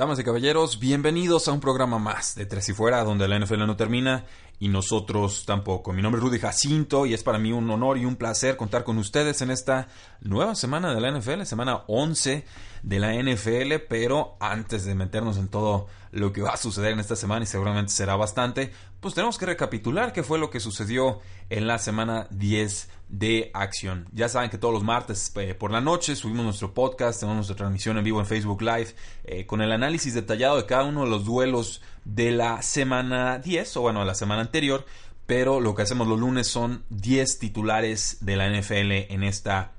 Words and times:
Damas 0.00 0.18
y 0.18 0.24
caballeros, 0.24 0.78
bienvenidos 0.78 1.46
a 1.46 1.52
un 1.52 1.60
programa 1.60 1.98
más 1.98 2.34
de 2.34 2.46
Tres 2.46 2.70
y 2.70 2.72
Fuera, 2.72 3.04
donde 3.04 3.28
la 3.28 3.38
NFL 3.38 3.66
no 3.66 3.76
termina 3.76 4.24
y 4.58 4.68
nosotros 4.68 5.44
tampoco. 5.44 5.92
Mi 5.92 6.00
nombre 6.00 6.20
es 6.20 6.24
Rudy 6.24 6.38
Jacinto 6.38 7.04
y 7.04 7.12
es 7.12 7.22
para 7.22 7.38
mí 7.38 7.52
un 7.52 7.68
honor 7.68 7.98
y 7.98 8.06
un 8.06 8.16
placer 8.16 8.56
contar 8.56 8.82
con 8.82 8.96
ustedes 8.96 9.42
en 9.42 9.50
esta 9.50 9.88
nueva 10.22 10.54
semana 10.54 10.94
de 10.94 11.02
la 11.02 11.10
NFL, 11.10 11.42
semana 11.42 11.82
11 11.86 12.46
de 12.82 12.98
la 12.98 13.12
NFL, 13.12 13.74
pero 13.90 14.38
antes 14.40 14.86
de 14.86 14.94
meternos 14.94 15.36
en 15.36 15.48
todo 15.48 15.86
lo 16.12 16.32
que 16.32 16.42
va 16.42 16.50
a 16.50 16.56
suceder 16.56 16.92
en 16.92 17.00
esta 17.00 17.16
semana 17.16 17.44
y 17.44 17.46
seguramente 17.46 17.92
será 17.92 18.16
bastante, 18.16 18.72
pues 19.00 19.14
tenemos 19.14 19.38
que 19.38 19.46
recapitular 19.46 20.12
qué 20.12 20.22
fue 20.22 20.38
lo 20.38 20.50
que 20.50 20.60
sucedió 20.60 21.20
en 21.48 21.66
la 21.66 21.78
semana 21.78 22.26
10 22.30 22.88
de 23.08 23.50
acción. 23.54 24.08
Ya 24.12 24.28
saben 24.28 24.50
que 24.50 24.58
todos 24.58 24.74
los 24.74 24.84
martes 24.84 25.32
eh, 25.36 25.54
por 25.54 25.70
la 25.70 25.80
noche 25.80 26.16
subimos 26.16 26.44
nuestro 26.44 26.74
podcast, 26.74 27.20
tenemos 27.20 27.36
nuestra 27.36 27.56
transmisión 27.56 27.98
en 27.98 28.04
vivo 28.04 28.20
en 28.20 28.26
Facebook 28.26 28.62
Live 28.62 28.94
eh, 29.24 29.46
con 29.46 29.60
el 29.62 29.72
análisis 29.72 30.14
detallado 30.14 30.56
de 30.56 30.66
cada 30.66 30.84
uno 30.84 31.04
de 31.04 31.10
los 31.10 31.24
duelos 31.24 31.82
de 32.04 32.30
la 32.30 32.62
semana 32.62 33.38
10 33.38 33.76
o 33.76 33.80
bueno, 33.82 34.04
la 34.04 34.14
semana 34.14 34.42
anterior, 34.42 34.84
pero 35.26 35.60
lo 35.60 35.74
que 35.74 35.82
hacemos 35.82 36.08
los 36.08 36.18
lunes 36.18 36.46
son 36.46 36.84
10 36.90 37.38
titulares 37.38 38.18
de 38.20 38.36
la 38.36 38.48
NFL 38.48 39.12
en 39.12 39.22
esta 39.22 39.72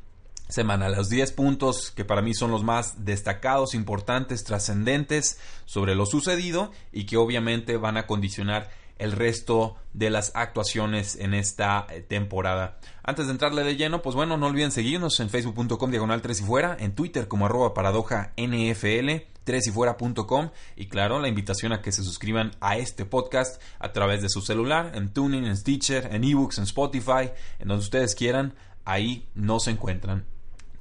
semana. 0.51 0.89
Los 0.89 1.09
10 1.09 1.31
puntos 1.33 1.91
que 1.91 2.05
para 2.05 2.21
mí 2.21 2.33
son 2.33 2.51
los 2.51 2.63
más 2.63 3.05
destacados, 3.05 3.73
importantes, 3.73 4.43
trascendentes 4.43 5.39
sobre 5.65 5.95
lo 5.95 6.05
sucedido 6.05 6.71
y 6.91 7.05
que 7.05 7.17
obviamente 7.17 7.77
van 7.77 7.97
a 7.97 8.07
condicionar 8.07 8.69
el 9.01 9.13
resto 9.13 9.77
de 9.93 10.11
las 10.11 10.31
actuaciones 10.35 11.15
en 11.15 11.33
esta 11.33 11.87
eh, 11.89 12.01
temporada. 12.01 12.77
Antes 13.03 13.25
de 13.25 13.31
entrarle 13.31 13.63
de 13.63 13.75
lleno, 13.75 14.03
pues 14.03 14.15
bueno, 14.15 14.37
no 14.37 14.45
olviden 14.45 14.71
seguirnos 14.71 15.19
en 15.19 15.29
facebook.com 15.29 15.89
diagonal 15.89 16.21
3 16.21 16.41
y 16.41 16.43
fuera, 16.43 16.77
en 16.79 16.93
Twitter 16.93 17.27
como 17.27 17.47
arroba 17.47 17.73
paradoja 17.73 18.31
NFL, 18.37 19.25
3 19.43 19.67
y 19.67 19.71
fuera.com 19.71 20.51
y 20.75 20.85
claro, 20.85 21.19
la 21.19 21.29
invitación 21.29 21.73
a 21.73 21.81
que 21.81 21.91
se 21.91 22.03
suscriban 22.03 22.51
a 22.61 22.77
este 22.77 23.05
podcast 23.05 23.59
a 23.79 23.91
través 23.91 24.21
de 24.21 24.29
su 24.29 24.41
celular, 24.41 24.91
en 24.93 25.11
Tuning, 25.11 25.45
en 25.45 25.57
Stitcher, 25.57 26.09
en 26.13 26.23
eBooks, 26.23 26.59
en 26.59 26.65
Spotify, 26.65 27.31
en 27.57 27.69
donde 27.69 27.83
ustedes 27.83 28.13
quieran, 28.13 28.53
ahí 28.85 29.27
nos 29.33 29.67
encuentran. 29.67 30.30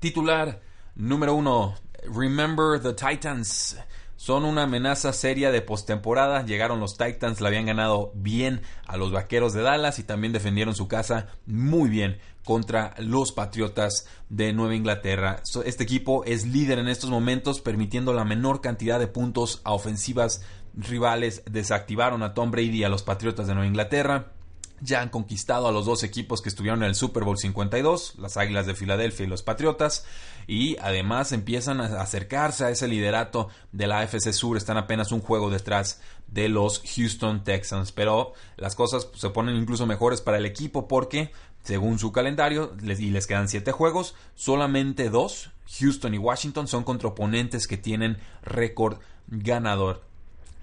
Titular 0.00 0.62
número 0.94 1.34
uno, 1.34 1.74
Remember 2.04 2.80
the 2.80 2.94
Titans. 2.94 3.76
Son 4.16 4.46
una 4.46 4.62
amenaza 4.62 5.12
seria 5.12 5.50
de 5.50 5.60
postemporada. 5.60 6.42
Llegaron 6.42 6.80
los 6.80 6.96
Titans, 6.96 7.42
le 7.42 7.48
habían 7.48 7.66
ganado 7.66 8.10
bien 8.14 8.62
a 8.86 8.96
los 8.96 9.12
Vaqueros 9.12 9.52
de 9.52 9.60
Dallas 9.60 9.98
y 9.98 10.04
también 10.04 10.32
defendieron 10.32 10.74
su 10.74 10.88
casa 10.88 11.28
muy 11.44 11.90
bien 11.90 12.18
contra 12.44 12.94
los 12.96 13.32
Patriotas 13.32 14.06
de 14.30 14.54
Nueva 14.54 14.74
Inglaterra. 14.74 15.42
Este 15.66 15.84
equipo 15.84 16.24
es 16.24 16.46
líder 16.46 16.78
en 16.78 16.88
estos 16.88 17.10
momentos, 17.10 17.60
permitiendo 17.60 18.14
la 18.14 18.24
menor 18.24 18.62
cantidad 18.62 18.98
de 18.98 19.06
puntos 19.06 19.60
a 19.64 19.72
ofensivas 19.72 20.42
rivales. 20.72 21.42
Desactivaron 21.44 22.22
a 22.22 22.32
Tom 22.32 22.50
Brady 22.50 22.78
y 22.78 22.84
a 22.84 22.88
los 22.88 23.02
Patriotas 23.02 23.46
de 23.46 23.52
Nueva 23.52 23.68
Inglaterra 23.68 24.32
ya 24.80 25.00
han 25.00 25.08
conquistado 25.08 25.68
a 25.68 25.72
los 25.72 25.86
dos 25.86 26.02
equipos 26.02 26.40
que 26.40 26.48
estuvieron 26.48 26.82
en 26.82 26.88
el 26.88 26.94
Super 26.94 27.24
Bowl 27.24 27.38
52, 27.38 28.14
las 28.18 28.36
Águilas 28.36 28.66
de 28.66 28.74
Filadelfia 28.74 29.24
y 29.24 29.28
los 29.28 29.42
Patriotas, 29.42 30.04
y 30.46 30.76
además 30.78 31.32
empiezan 31.32 31.80
a 31.80 32.00
acercarse 32.00 32.64
a 32.64 32.70
ese 32.70 32.88
liderato 32.88 33.48
de 33.72 33.86
la 33.86 34.00
AFC 34.00 34.32
Sur, 34.32 34.56
están 34.56 34.76
apenas 34.76 35.12
un 35.12 35.20
juego 35.20 35.50
detrás 35.50 36.00
de 36.26 36.48
los 36.48 36.82
Houston 36.96 37.44
Texans, 37.44 37.92
pero 37.92 38.32
las 38.56 38.74
cosas 38.74 39.08
se 39.14 39.30
ponen 39.30 39.56
incluso 39.56 39.86
mejores 39.86 40.20
para 40.20 40.38
el 40.38 40.46
equipo 40.46 40.88
porque, 40.88 41.32
según 41.62 41.98
su 41.98 42.12
calendario, 42.12 42.74
y 42.82 43.10
les 43.10 43.26
quedan 43.26 43.48
siete 43.48 43.72
juegos, 43.72 44.14
solamente 44.34 45.10
dos, 45.10 45.50
Houston 45.78 46.14
y 46.14 46.18
Washington, 46.18 46.68
son 46.68 46.84
contra 46.84 47.08
oponentes 47.08 47.66
que 47.66 47.76
tienen 47.76 48.18
récord 48.42 48.98
ganador. 49.28 50.09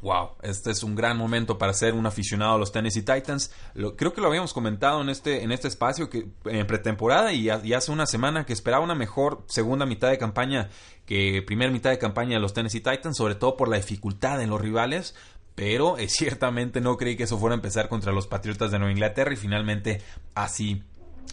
Wow, 0.07 0.35
este 0.41 0.71
es 0.71 0.83
un 0.83 0.95
gran 0.95 1.17
momento 1.17 1.57
para 1.57 1.73
ser 1.73 1.93
un 1.93 2.05
aficionado 2.05 2.53
a 2.53 2.57
los 2.57 2.71
Tennessee 2.71 3.01
Titans. 3.01 3.51
creo 3.97 4.13
que 4.13 4.21
lo 4.21 4.27
habíamos 4.27 4.53
comentado 4.53 5.01
en 5.01 5.09
este, 5.09 5.43
en 5.43 5.51
este 5.51 5.67
espacio 5.67 6.09
que 6.09 6.29
en 6.45 6.65
pretemporada 6.65 7.33
y, 7.33 7.49
hace 7.49 7.91
una 7.91 8.05
semana 8.05 8.45
que 8.45 8.53
esperaba 8.53 8.81
una 8.81 8.95
mejor 8.95 9.43
segunda 9.47 9.85
mitad 9.85 10.09
de 10.09 10.17
campaña 10.17 10.69
que 11.05 11.43
primera 11.45 11.73
mitad 11.73 11.89
de 11.89 11.97
campaña 11.97 12.35
de 12.35 12.39
los 12.39 12.53
Tennessee 12.53 12.79
Titans, 12.79 13.17
sobre 13.17 13.35
todo 13.35 13.57
por 13.57 13.67
la 13.67 13.75
dificultad 13.75 14.41
en 14.41 14.49
los 14.49 14.61
rivales. 14.61 15.13
Pero 15.55 15.97
eh, 15.97 16.07
ciertamente 16.07 16.79
no 16.79 16.95
creí 16.95 17.17
que 17.17 17.23
eso 17.23 17.37
fuera 17.37 17.55
a 17.55 17.57
empezar 17.57 17.89
contra 17.89 18.13
los 18.13 18.27
Patriotas 18.27 18.71
de 18.71 18.79
Nueva 18.79 18.93
Inglaterra 18.93 19.33
y 19.33 19.35
finalmente 19.35 20.01
así 20.35 20.83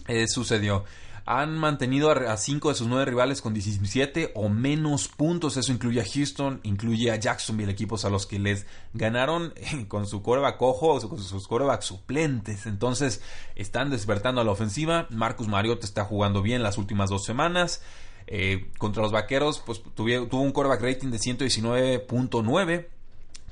eh, 0.09 0.27
sucedió 0.27 0.85
han 1.27 1.57
mantenido 1.57 2.11
a 2.11 2.37
5 2.37 2.69
de 2.69 2.75
sus 2.75 2.87
9 2.87 3.07
rivales 3.07 3.41
con 3.41 3.55
17 3.55 4.33
o 4.35 4.51
menos 4.51 5.09
puntos. 5.09 5.57
Eso 5.57 5.73
incluye 5.73 6.01
a 6.01 6.05
Houston, 6.05 6.61
incluye 6.65 7.11
a 7.11 7.17
Jacksonville, 7.17 7.73
equipos 7.73 8.05
a 8.05 8.11
los 8.11 8.27
que 8.27 8.39
les 8.39 8.67
ganaron 8.93 9.55
con 9.89 10.07
su 10.07 10.23
coreback 10.23 10.59
cojo 10.59 10.95
o 10.95 11.09
con 11.09 11.19
sus 11.19 11.49
coreback 11.49 11.81
suplentes. 11.81 12.67
Entonces 12.67 13.23
están 13.55 13.91
despertando 13.91 14.43
a 14.43 14.45
la 14.45 14.51
ofensiva. 14.51 15.07
Marcus 15.09 15.49
Mariota 15.49 15.87
está 15.87 16.05
jugando 16.05 16.43
bien 16.43 16.63
las 16.63 16.77
últimas 16.77 17.09
dos 17.09 17.25
semanas. 17.25 17.81
Eh, 18.27 18.71
contra 18.79 19.03
los 19.03 19.13
vaqueros, 19.13 19.63
pues 19.65 19.83
tuvo, 19.95 20.41
un 20.41 20.53
coreback 20.53 20.83
rating 20.83 21.09
de 21.09 21.19
119.9. 21.19 22.87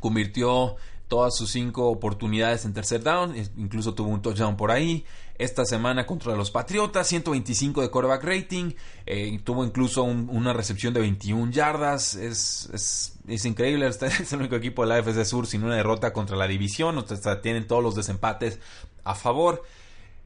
Convirtió 0.01 0.77
todas 1.09 1.37
sus 1.37 1.51
cinco 1.51 1.89
oportunidades 1.89 2.65
en 2.65 2.73
tercer 2.73 3.03
down, 3.03 3.35
incluso 3.57 3.95
tuvo 3.95 4.09
un 4.09 4.23
touchdown 4.23 4.57
por 4.57 4.71
ahí. 4.71 5.05
Esta 5.43 5.65
semana 5.65 6.07
contra 6.07 6.37
los 6.37 6.53
Patriotas, 6.53 7.09
125 7.09 7.83
de 7.83 7.91
quarterback 7.91 8.23
rating, 8.23 8.75
eh, 9.05 9.41
tuvo 9.43 9.65
incluso 9.65 10.05
una 10.05 10.53
recepción 10.53 10.95
de 10.95 11.01
21 11.01 11.51
yardas, 11.51 12.15
es, 12.15 13.19
es, 13.27 13.45
increíble, 13.45 13.89
es 13.89 14.33
el 14.33 14.39
único 14.39 14.55
equipo 14.55 14.83
de 14.83 14.91
la 14.91 14.97
AFC 14.99 15.25
Sur 15.25 15.49
sin 15.49 15.65
una 15.65 15.75
derrota 15.75 16.13
contra 16.13 16.37
la 16.37 16.47
división, 16.47 16.97
o 16.97 17.05
sea, 17.05 17.41
tienen 17.41 17.67
todos 17.67 17.83
los 17.83 17.97
desempates 17.97 18.61
a 19.03 19.17
favor. 19.17 19.65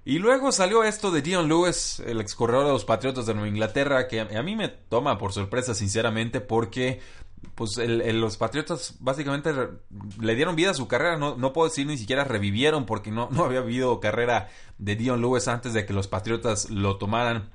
Y 0.04 0.18
luego 0.18 0.52
salió 0.52 0.84
esto 0.84 1.10
de 1.10 1.22
Dion 1.22 1.48
Lewis, 1.48 1.98
el 2.00 2.20
ex 2.20 2.34
corredor 2.34 2.66
de 2.66 2.72
los 2.72 2.84
Patriotas 2.84 3.24
de 3.24 3.32
Nueva 3.32 3.48
Inglaterra, 3.48 4.08
que 4.08 4.20
a 4.20 4.42
mí 4.42 4.54
me 4.54 4.68
toma 4.68 5.16
por 5.16 5.32
sorpresa, 5.32 5.74
sinceramente, 5.74 6.42
porque 6.42 7.00
pues 7.56 7.78
los 7.78 8.36
Patriotas 8.36 8.96
básicamente 9.00 9.50
le 10.20 10.34
dieron 10.34 10.56
vida 10.56 10.72
a 10.72 10.74
su 10.74 10.86
carrera, 10.86 11.16
no, 11.16 11.36
no 11.36 11.54
puedo 11.54 11.68
decir 11.68 11.86
ni 11.86 11.96
siquiera 11.96 12.22
revivieron 12.22 12.84
porque 12.84 13.10
no, 13.10 13.30
no 13.32 13.44
había 13.44 13.60
habido 13.60 13.98
carrera 13.98 14.50
de 14.76 14.94
Dion 14.94 15.22
Lewis 15.22 15.48
antes 15.48 15.72
de 15.72 15.86
que 15.86 15.94
los 15.94 16.06
Patriotas 16.06 16.68
lo 16.68 16.98
tomaran, 16.98 17.48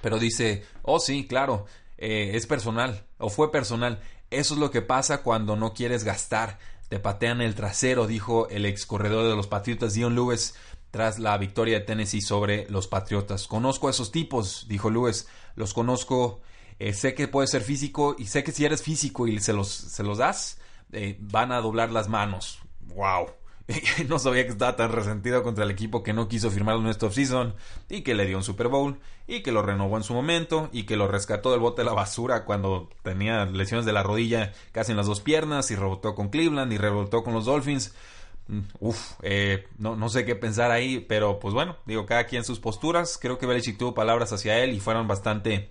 pero 0.00 0.18
dice, 0.18 0.64
oh 0.80 0.98
sí, 0.98 1.26
claro, 1.26 1.66
eh, 1.98 2.30
es 2.32 2.46
personal 2.46 3.04
o 3.18 3.28
fue 3.28 3.52
personal, 3.52 4.00
eso 4.30 4.54
es 4.54 4.60
lo 4.60 4.70
que 4.70 4.80
pasa 4.80 5.22
cuando 5.22 5.54
no 5.54 5.74
quieres 5.74 6.02
gastar, 6.02 6.58
te 6.88 6.98
patean 6.98 7.42
el 7.42 7.54
trasero, 7.54 8.06
dijo 8.06 8.48
el 8.48 8.64
ex 8.64 8.86
corredor 8.86 9.28
de 9.28 9.36
los 9.36 9.48
Patriotas 9.48 9.92
Dion 9.92 10.14
Lewis 10.14 10.54
tras 10.90 11.18
la 11.18 11.36
victoria 11.36 11.78
de 11.78 11.84
Tennessee 11.84 12.22
sobre 12.22 12.66
los 12.70 12.86
Patriotas. 12.86 13.46
Conozco 13.46 13.88
a 13.88 13.90
esos 13.90 14.12
tipos, 14.12 14.64
dijo 14.66 14.88
Lewis, 14.88 15.28
los 15.56 15.74
conozco 15.74 16.40
eh, 16.82 16.94
sé 16.94 17.14
que 17.14 17.28
puede 17.28 17.46
ser 17.46 17.62
físico 17.62 18.16
y 18.18 18.26
sé 18.26 18.42
que 18.42 18.50
si 18.50 18.64
eres 18.64 18.82
físico 18.82 19.28
y 19.28 19.38
se 19.38 19.52
los, 19.52 19.68
se 19.68 20.02
los 20.02 20.18
das, 20.18 20.58
eh, 20.90 21.16
van 21.20 21.52
a 21.52 21.60
doblar 21.60 21.92
las 21.92 22.08
manos. 22.08 22.58
¡Wow! 22.80 23.28
no 24.08 24.18
sabía 24.18 24.44
que 24.44 24.50
estaba 24.50 24.74
tan 24.74 24.90
resentido 24.90 25.44
contra 25.44 25.62
el 25.62 25.70
equipo 25.70 26.02
que 26.02 26.12
no 26.12 26.26
quiso 26.26 26.50
firmar 26.50 26.74
en 26.74 26.82
nuestro 26.82 27.06
offseason 27.06 27.54
y 27.88 28.02
que 28.02 28.16
le 28.16 28.26
dio 28.26 28.36
un 28.36 28.42
Super 28.42 28.66
Bowl 28.66 28.98
y 29.28 29.42
que 29.42 29.52
lo 29.52 29.62
renovó 29.62 29.96
en 29.96 30.02
su 30.02 30.12
momento 30.12 30.70
y 30.72 30.82
que 30.82 30.96
lo 30.96 31.06
rescató 31.06 31.52
del 31.52 31.60
bote 31.60 31.82
de 31.82 31.86
la 31.86 31.92
basura 31.92 32.44
cuando 32.44 32.90
tenía 33.04 33.44
lesiones 33.44 33.86
de 33.86 33.92
la 33.92 34.02
rodilla 34.02 34.52
casi 34.72 34.90
en 34.90 34.96
las 34.96 35.06
dos 35.06 35.20
piernas 35.20 35.70
y 35.70 35.76
rebotó 35.76 36.16
con 36.16 36.30
Cleveland 36.30 36.72
y 36.72 36.78
rebotó 36.78 37.22
con 37.22 37.32
los 37.32 37.44
Dolphins. 37.44 37.94
Mm, 38.48 38.60
uf, 38.80 39.12
eh, 39.22 39.68
no, 39.78 39.94
no 39.94 40.08
sé 40.08 40.24
qué 40.24 40.34
pensar 40.34 40.72
ahí, 40.72 40.98
pero 40.98 41.38
pues 41.38 41.54
bueno, 41.54 41.76
digo, 41.86 42.06
cada 42.06 42.26
quien 42.26 42.42
sus 42.42 42.58
posturas. 42.58 43.18
Creo 43.22 43.38
que 43.38 43.46
Belichick 43.46 43.78
tuvo 43.78 43.94
palabras 43.94 44.32
hacia 44.32 44.58
él 44.64 44.72
y 44.72 44.80
fueron 44.80 45.06
bastante 45.06 45.70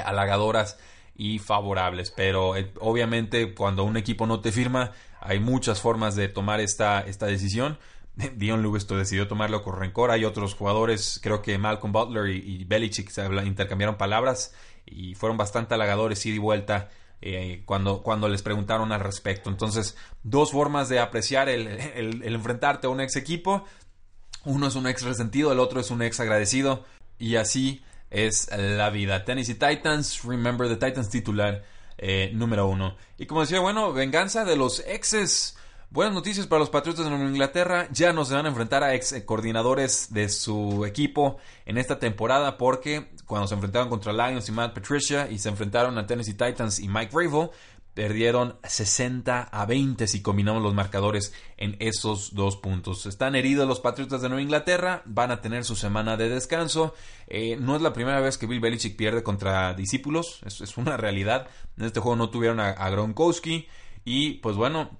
halagadoras 0.00 0.78
y 1.16 1.38
favorables. 1.38 2.10
Pero 2.10 2.56
eh, 2.56 2.72
obviamente 2.80 3.54
cuando 3.54 3.84
un 3.84 3.96
equipo 3.96 4.26
no 4.26 4.40
te 4.40 4.52
firma 4.52 4.92
hay 5.20 5.40
muchas 5.40 5.80
formas 5.80 6.16
de 6.16 6.28
tomar 6.28 6.60
esta, 6.60 7.00
esta 7.00 7.26
decisión. 7.26 7.78
Dion 8.36 8.62
Lewis 8.62 8.86
decidió 8.86 9.26
tomarlo 9.26 9.62
con 9.62 9.78
rencor. 9.78 10.10
Hay 10.10 10.24
otros 10.24 10.54
jugadores, 10.54 11.18
creo 11.22 11.42
que 11.42 11.58
Malcolm 11.58 11.92
Butler 11.92 12.28
y, 12.28 12.64
Belichick 12.64 13.10
intercambiaron 13.44 13.96
palabras 13.96 14.54
y 14.86 15.14
fueron 15.14 15.38
bastante 15.38 15.74
halagadores 15.74 16.24
ida 16.26 16.36
y 16.36 16.38
vuelta 16.38 16.90
eh, 17.22 17.62
cuando, 17.64 18.02
cuando 18.02 18.28
les 18.28 18.42
preguntaron 18.42 18.92
al 18.92 19.00
respecto. 19.00 19.48
Entonces, 19.48 19.96
dos 20.22 20.52
formas 20.52 20.90
de 20.90 21.00
apreciar 21.00 21.48
el, 21.48 21.66
el, 21.94 22.34
enfrentarte 22.34 22.86
a 22.86 22.90
un 22.90 23.00
ex 23.00 23.16
equipo. 23.16 23.64
Uno 24.44 24.66
es 24.66 24.74
un 24.74 24.86
ex 24.86 25.02
resentido, 25.02 25.52
el 25.52 25.58
otro 25.58 25.80
es 25.80 25.90
un 25.90 26.02
ex 26.02 26.20
agradecido. 26.20 26.84
Y 27.18 27.36
así 27.36 27.82
es 28.14 28.48
la 28.56 28.90
vida. 28.90 29.24
Tennessee 29.24 29.54
Titans, 29.54 30.22
remember 30.22 30.68
the 30.68 30.76
Titans 30.76 31.10
titular 31.10 31.64
eh, 31.98 32.30
número 32.32 32.68
uno. 32.68 32.96
Y 33.18 33.26
como 33.26 33.40
decía, 33.40 33.60
bueno, 33.60 33.92
venganza 33.92 34.44
de 34.44 34.56
los 34.56 34.80
exes. 34.86 35.56
Buenas 35.90 36.14
noticias 36.14 36.46
para 36.46 36.60
los 36.60 36.70
Patriotas 36.70 37.04
de 37.04 37.10
Nueva 37.10 37.28
Inglaterra. 37.28 37.88
Ya 37.92 38.12
no 38.12 38.24
se 38.24 38.34
van 38.34 38.46
a 38.46 38.48
enfrentar 38.48 38.82
a 38.82 38.94
ex 38.94 39.14
coordinadores 39.24 40.12
de 40.12 40.28
su 40.28 40.84
equipo 40.86 41.38
en 41.66 41.76
esta 41.76 41.98
temporada 41.98 42.56
porque 42.56 43.10
cuando 43.26 43.46
se 43.48 43.54
enfrentaron 43.54 43.88
contra 43.88 44.12
Lions 44.12 44.48
y 44.48 44.52
Matt 44.52 44.74
Patricia 44.74 45.28
y 45.30 45.38
se 45.38 45.48
enfrentaron 45.48 45.98
a 45.98 46.06
Tennessee 46.06 46.34
Titans 46.34 46.78
y 46.78 46.88
Mike 46.88 47.14
Vrabel, 47.14 47.50
perdieron 47.94 48.56
60 48.64 49.42
a 49.42 49.66
20 49.66 50.06
si 50.06 50.20
combinamos 50.20 50.62
los 50.62 50.74
marcadores 50.74 51.32
en 51.56 51.76
esos 51.78 52.34
dos 52.34 52.56
puntos. 52.56 53.06
Están 53.06 53.36
heridos 53.36 53.66
los 53.66 53.80
Patriotas 53.80 54.20
de 54.20 54.28
Nueva 54.28 54.42
Inglaterra, 54.42 55.02
van 55.06 55.30
a 55.30 55.40
tener 55.40 55.64
su 55.64 55.76
semana 55.76 56.16
de 56.16 56.28
descanso. 56.28 56.94
Eh, 57.28 57.56
no 57.58 57.76
es 57.76 57.82
la 57.82 57.92
primera 57.92 58.20
vez 58.20 58.36
que 58.36 58.46
Bill 58.46 58.60
Belichick 58.60 58.96
pierde 58.96 59.22
contra 59.22 59.74
discípulos, 59.74 60.40
es, 60.44 60.60
es 60.60 60.76
una 60.76 60.96
realidad. 60.96 61.48
En 61.78 61.84
este 61.84 62.00
juego 62.00 62.16
no 62.16 62.30
tuvieron 62.30 62.60
a 62.60 62.90
Gronkowski 62.90 63.68
y 64.04 64.34
pues 64.34 64.56
bueno, 64.56 64.90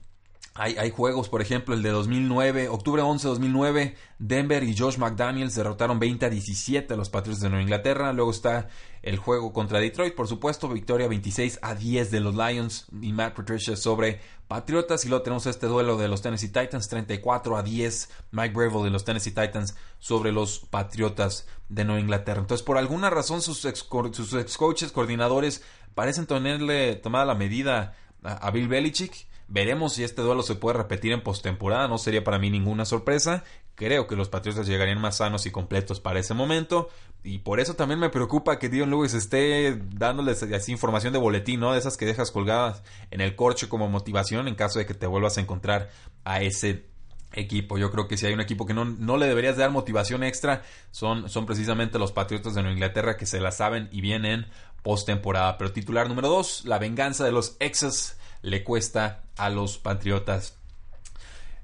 hay, 0.56 0.90
juegos, 0.90 1.28
por 1.28 1.42
ejemplo, 1.42 1.74
el 1.74 1.82
de 1.82 1.90
2009, 1.90 2.68
octubre 2.68 3.02
11 3.02 3.26
de 3.26 3.28
2009, 3.28 3.96
Denver 4.20 4.62
y 4.62 4.76
Josh 4.76 4.98
McDaniels 4.98 5.56
derrotaron 5.56 5.98
20 5.98 6.26
a 6.26 6.30
17 6.30 6.94
a 6.94 6.96
los 6.96 7.10
Patriots 7.10 7.40
de 7.40 7.48
Nueva 7.48 7.64
Inglaterra. 7.64 8.12
Luego 8.12 8.30
está 8.30 8.68
el 9.02 9.16
juego 9.16 9.52
contra 9.52 9.80
Detroit, 9.80 10.14
por 10.14 10.28
supuesto, 10.28 10.68
victoria 10.68 11.08
26 11.08 11.58
a 11.60 11.74
10 11.74 12.12
de 12.12 12.20
los 12.20 12.36
Lions 12.36 12.86
y 13.02 13.12
Matt 13.12 13.34
Patricia 13.34 13.74
sobre 13.74 14.20
Patriotas. 14.46 15.04
Y 15.04 15.08
luego 15.08 15.24
tenemos 15.24 15.46
este 15.46 15.66
duelo 15.66 15.96
de 15.96 16.06
los 16.06 16.22
Tennessee 16.22 16.52
Titans, 16.52 16.88
34 16.88 17.56
a 17.56 17.64
10, 17.64 18.10
Mike 18.30 18.54
Breville 18.54 18.84
de 18.84 18.90
los 18.90 19.04
Tennessee 19.04 19.32
Titans 19.32 19.74
sobre 19.98 20.30
los 20.30 20.60
Patriotas 20.60 21.48
de 21.68 21.84
Nueva 21.84 22.00
Inglaterra. 22.00 22.40
Entonces, 22.40 22.64
por 22.64 22.78
alguna 22.78 23.10
razón, 23.10 23.42
sus 23.42 23.64
ex, 23.64 23.88
sus 24.12 24.34
ex 24.34 24.56
coaches, 24.56 24.92
coordinadores, 24.92 25.64
parecen 25.96 26.26
tenerle 26.26 26.94
tomada 26.94 27.24
la 27.24 27.34
medida 27.34 27.96
a 28.22 28.52
Bill 28.52 28.68
Belichick 28.68 29.26
Veremos 29.54 29.92
si 29.92 30.02
este 30.02 30.20
duelo 30.20 30.42
se 30.42 30.56
puede 30.56 30.78
repetir 30.78 31.12
en 31.12 31.22
postemporada, 31.22 31.86
no 31.86 31.96
sería 31.96 32.24
para 32.24 32.40
mí 32.40 32.50
ninguna 32.50 32.84
sorpresa. 32.84 33.44
Creo 33.76 34.08
que 34.08 34.16
los 34.16 34.28
Patriotas 34.28 34.66
llegarían 34.66 35.00
más 35.00 35.18
sanos 35.18 35.46
y 35.46 35.52
completos 35.52 36.00
para 36.00 36.18
ese 36.18 36.34
momento. 36.34 36.88
Y 37.22 37.38
por 37.38 37.60
eso 37.60 37.74
también 37.74 38.00
me 38.00 38.10
preocupa 38.10 38.58
que 38.58 38.68
Dion 38.68 38.90
Lewis 38.90 39.14
esté 39.14 39.80
dándoles 39.92 40.42
así 40.42 40.72
información 40.72 41.12
de 41.12 41.20
boletín, 41.20 41.60
¿no? 41.60 41.72
De 41.72 41.78
esas 41.78 41.96
que 41.96 42.04
dejas 42.04 42.32
colgadas 42.32 42.82
en 43.12 43.20
el 43.20 43.36
corcho 43.36 43.68
como 43.68 43.88
motivación 43.88 44.48
en 44.48 44.56
caso 44.56 44.80
de 44.80 44.86
que 44.86 44.94
te 44.94 45.06
vuelvas 45.06 45.38
a 45.38 45.42
encontrar 45.42 45.88
a 46.24 46.42
ese 46.42 46.86
equipo. 47.32 47.78
Yo 47.78 47.92
creo 47.92 48.08
que 48.08 48.16
si 48.16 48.26
hay 48.26 48.32
un 48.32 48.40
equipo 48.40 48.66
que 48.66 48.74
no, 48.74 48.84
no 48.84 49.16
le 49.18 49.28
deberías 49.28 49.56
dar 49.56 49.70
motivación 49.70 50.24
extra, 50.24 50.64
son, 50.90 51.28
son 51.28 51.46
precisamente 51.46 52.00
los 52.00 52.10
Patriotas 52.10 52.56
de 52.56 52.62
Nueva 52.62 52.74
Inglaterra 52.74 53.16
que 53.16 53.26
se 53.26 53.38
la 53.38 53.52
saben 53.52 53.88
y 53.92 54.00
vienen 54.00 54.46
postemporada. 54.82 55.58
Pero 55.58 55.70
titular 55.70 56.08
número 56.08 56.28
2, 56.28 56.64
la 56.64 56.80
venganza 56.80 57.24
de 57.24 57.30
los 57.30 57.56
exes 57.60 58.18
le 58.44 58.62
cuesta 58.62 59.22
a 59.36 59.48
los 59.50 59.78
Patriotas. 59.78 60.54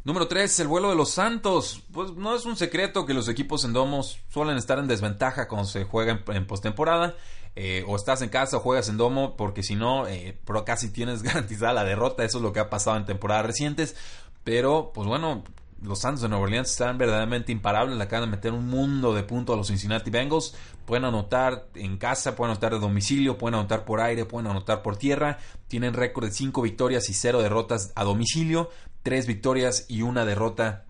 Número 0.03 0.29
3, 0.29 0.61
el 0.61 0.69
vuelo 0.69 0.89
de 0.89 0.97
los 0.97 1.11
Santos. 1.11 1.83
Pues 1.93 2.13
no 2.13 2.35
es 2.35 2.47
un 2.47 2.57
secreto 2.57 3.05
que 3.05 3.13
los 3.13 3.29
equipos 3.29 3.65
en 3.65 3.75
domos 3.75 4.19
suelen 4.31 4.57
estar 4.57 4.79
en 4.79 4.89
desventaja 4.89 5.47
cuando 5.47 5.69
se 5.69 5.85
juega 5.85 6.25
en, 6.29 6.47
postemporada. 6.47 7.15
Eh, 7.55 7.85
o 7.87 7.97
estás 7.97 8.23
en 8.23 8.31
casa 8.31 8.57
o 8.57 8.61
juegas 8.61 8.89
en 8.89 8.97
domo, 8.97 9.37
porque 9.37 9.63
si 9.63 9.75
no, 9.75 10.07
eh, 10.07 10.39
casi 10.65 10.91
tienes 10.91 11.23
garantizada 11.23 11.75
la 11.75 11.85
derrota. 11.85 12.25
Eso 12.25 12.39
es 12.39 12.43
lo 12.43 12.55
que 12.55 12.61
ha 12.61 12.71
pasado 12.71 12.97
en 12.97 13.05
temporadas 13.05 13.45
recientes. 13.45 13.95
Pero, 14.43 14.93
pues 14.95 15.07
bueno, 15.07 15.45
los 15.83 16.01
Santos 16.01 16.23
de 16.23 16.29
Nueva 16.29 16.45
Orleans 16.45 16.71
están 16.71 16.99
verdaderamente 16.99 17.53
imparables. 17.53 17.97
Le 17.97 18.05
acaban 18.05 18.29
de 18.29 18.37
meter 18.37 18.53
un 18.53 18.69
mundo 18.69 19.15
de 19.15 19.23
puntos 19.23 19.55
a 19.55 19.57
los 19.57 19.69
Cincinnati 19.69 20.11
Bengals. 20.11 20.55
Pueden 20.85 21.05
anotar 21.05 21.69
en 21.75 21.97
casa, 21.97 22.37
pueden 22.37 22.53
anotar 22.53 22.73
de 22.73 22.81
domicilio, 22.81 23.39
pueden 23.39 23.55
anotar 23.55 23.85
por 23.85 24.01
aire, 24.01 24.25
pueden 24.25 24.51
anotar 24.51 24.83
por 24.83 24.97
tierra. 24.97 25.39
Tienen 25.69 25.95
récord 25.95 26.27
de 26.27 26.33
5 26.33 26.61
victorias 26.63 27.09
y 27.09 27.15
0 27.15 27.43
derrotas 27.43 27.93
a 27.95 28.05
domicilio. 28.05 28.71
3 29.03 29.27
victorias 29.27 29.87
y 29.89 30.03
una 30.03 30.25
derrota 30.25 30.85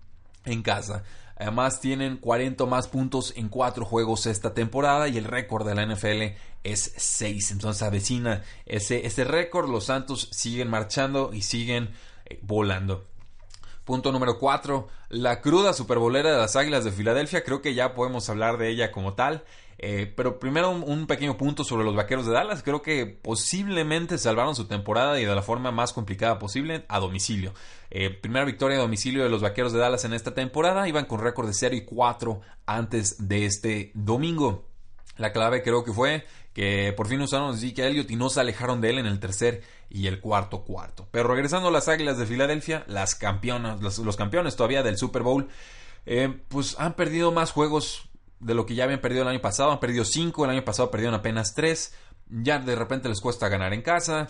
en 0.45 0.61
casa. 0.61 1.03
Además 1.37 1.79
tienen 1.79 2.17
40 2.17 2.65
más 2.65 2.87
puntos 2.87 3.33
en 3.35 3.49
4 3.49 3.85
juegos 3.85 4.25
esta 4.25 4.53
temporada 4.53 5.07
y 5.07 5.17
el 5.17 5.23
récord 5.23 5.65
de 5.65 5.75
la 5.75 5.85
NFL 5.85 6.37
es 6.63 6.93
6. 6.97 7.51
Entonces 7.51 7.81
avecina 7.81 8.43
ese, 8.65 9.07
ese 9.07 9.23
récord. 9.23 9.69
Los 9.69 9.85
Santos 9.85 10.27
siguen 10.31 10.69
marchando 10.69 11.33
y 11.33 11.43
siguen 11.43 11.91
eh, 12.25 12.39
volando. 12.43 13.10
Punto 13.91 14.13
número 14.13 14.39
4. 14.39 14.87
La 15.09 15.41
cruda 15.41 15.73
superbolera 15.73 16.31
de 16.31 16.37
las 16.37 16.55
Águilas 16.55 16.85
de 16.85 16.93
Filadelfia. 16.93 17.43
Creo 17.43 17.61
que 17.61 17.73
ya 17.73 17.93
podemos 17.93 18.29
hablar 18.29 18.57
de 18.57 18.69
ella 18.69 18.89
como 18.89 19.15
tal. 19.15 19.43
Eh, 19.79 20.13
pero 20.15 20.39
primero 20.39 20.69
un, 20.69 21.07
pequeño 21.07 21.35
punto 21.35 21.65
sobre 21.65 21.83
los 21.83 21.93
Vaqueros 21.93 22.25
de 22.25 22.31
Dallas. 22.31 22.63
Creo 22.63 22.81
que 22.81 23.05
posiblemente 23.05 24.17
salvaron 24.17 24.55
su 24.55 24.65
temporada 24.65 25.19
y 25.19 25.25
de 25.25 25.35
la 25.35 25.41
forma 25.41 25.71
más 25.71 25.91
complicada 25.91 26.39
posible 26.39 26.85
a 26.87 26.99
domicilio. 26.99 27.53
Eh, 27.89 28.11
primera 28.11 28.45
victoria 28.45 28.77
a 28.77 28.81
domicilio 28.81 29.25
de 29.25 29.29
los 29.29 29.41
Vaqueros 29.41 29.73
de 29.73 29.79
Dallas 29.79 30.05
en 30.05 30.13
esta 30.13 30.33
temporada. 30.33 30.87
Iban 30.87 31.03
con 31.03 31.19
récord 31.19 31.47
de 31.47 31.53
0 31.53 31.75
y 31.75 31.83
4 31.83 32.39
antes 32.65 33.27
de 33.27 33.45
este 33.45 33.91
domingo. 33.93 34.69
La 35.17 35.33
clave 35.33 35.63
creo 35.63 35.83
que 35.83 35.91
fue 35.91 36.23
que 36.53 36.93
por 36.95 37.07
fin 37.07 37.21
usaron 37.21 37.53
a 37.53 37.57
Zeke 37.57 37.87
Elliott 37.87 38.11
y 38.11 38.15
no 38.15 38.29
se 38.29 38.41
alejaron 38.41 38.81
de 38.81 38.89
él 38.89 38.99
en 38.99 39.05
el 39.05 39.19
tercer 39.19 39.63
y 39.89 40.07
el 40.07 40.19
cuarto 40.19 40.63
cuarto. 40.63 41.07
Pero 41.11 41.29
regresando 41.29 41.69
a 41.69 41.71
las 41.71 41.87
Águilas 41.87 42.17
de 42.17 42.25
Filadelfia, 42.25 42.83
las 42.87 43.15
campeonas, 43.15 43.81
los, 43.81 44.17
campeones 44.17 44.55
todavía 44.55 44.83
del 44.83 44.97
Super 44.97 45.23
Bowl, 45.23 45.47
eh, 46.05 46.41
pues 46.49 46.75
han 46.79 46.93
perdido 46.93 47.31
más 47.31 47.51
juegos 47.51 48.09
de 48.39 48.55
lo 48.55 48.65
que 48.65 48.75
ya 48.75 48.83
habían 48.83 49.01
perdido 49.01 49.21
el 49.23 49.29
año 49.29 49.41
pasado. 49.41 49.71
Han 49.71 49.79
perdido 49.79 50.03
cinco, 50.03 50.43
el 50.43 50.51
año 50.51 50.65
pasado 50.65 50.91
perdieron 50.91 51.15
apenas 51.15 51.53
tres. 51.53 51.93
Ya 52.29 52.59
de 52.59 52.75
repente 52.75 53.07
les 53.07 53.21
cuesta 53.21 53.49
ganar 53.49 53.73
en 53.73 53.81
casa. 53.81 54.29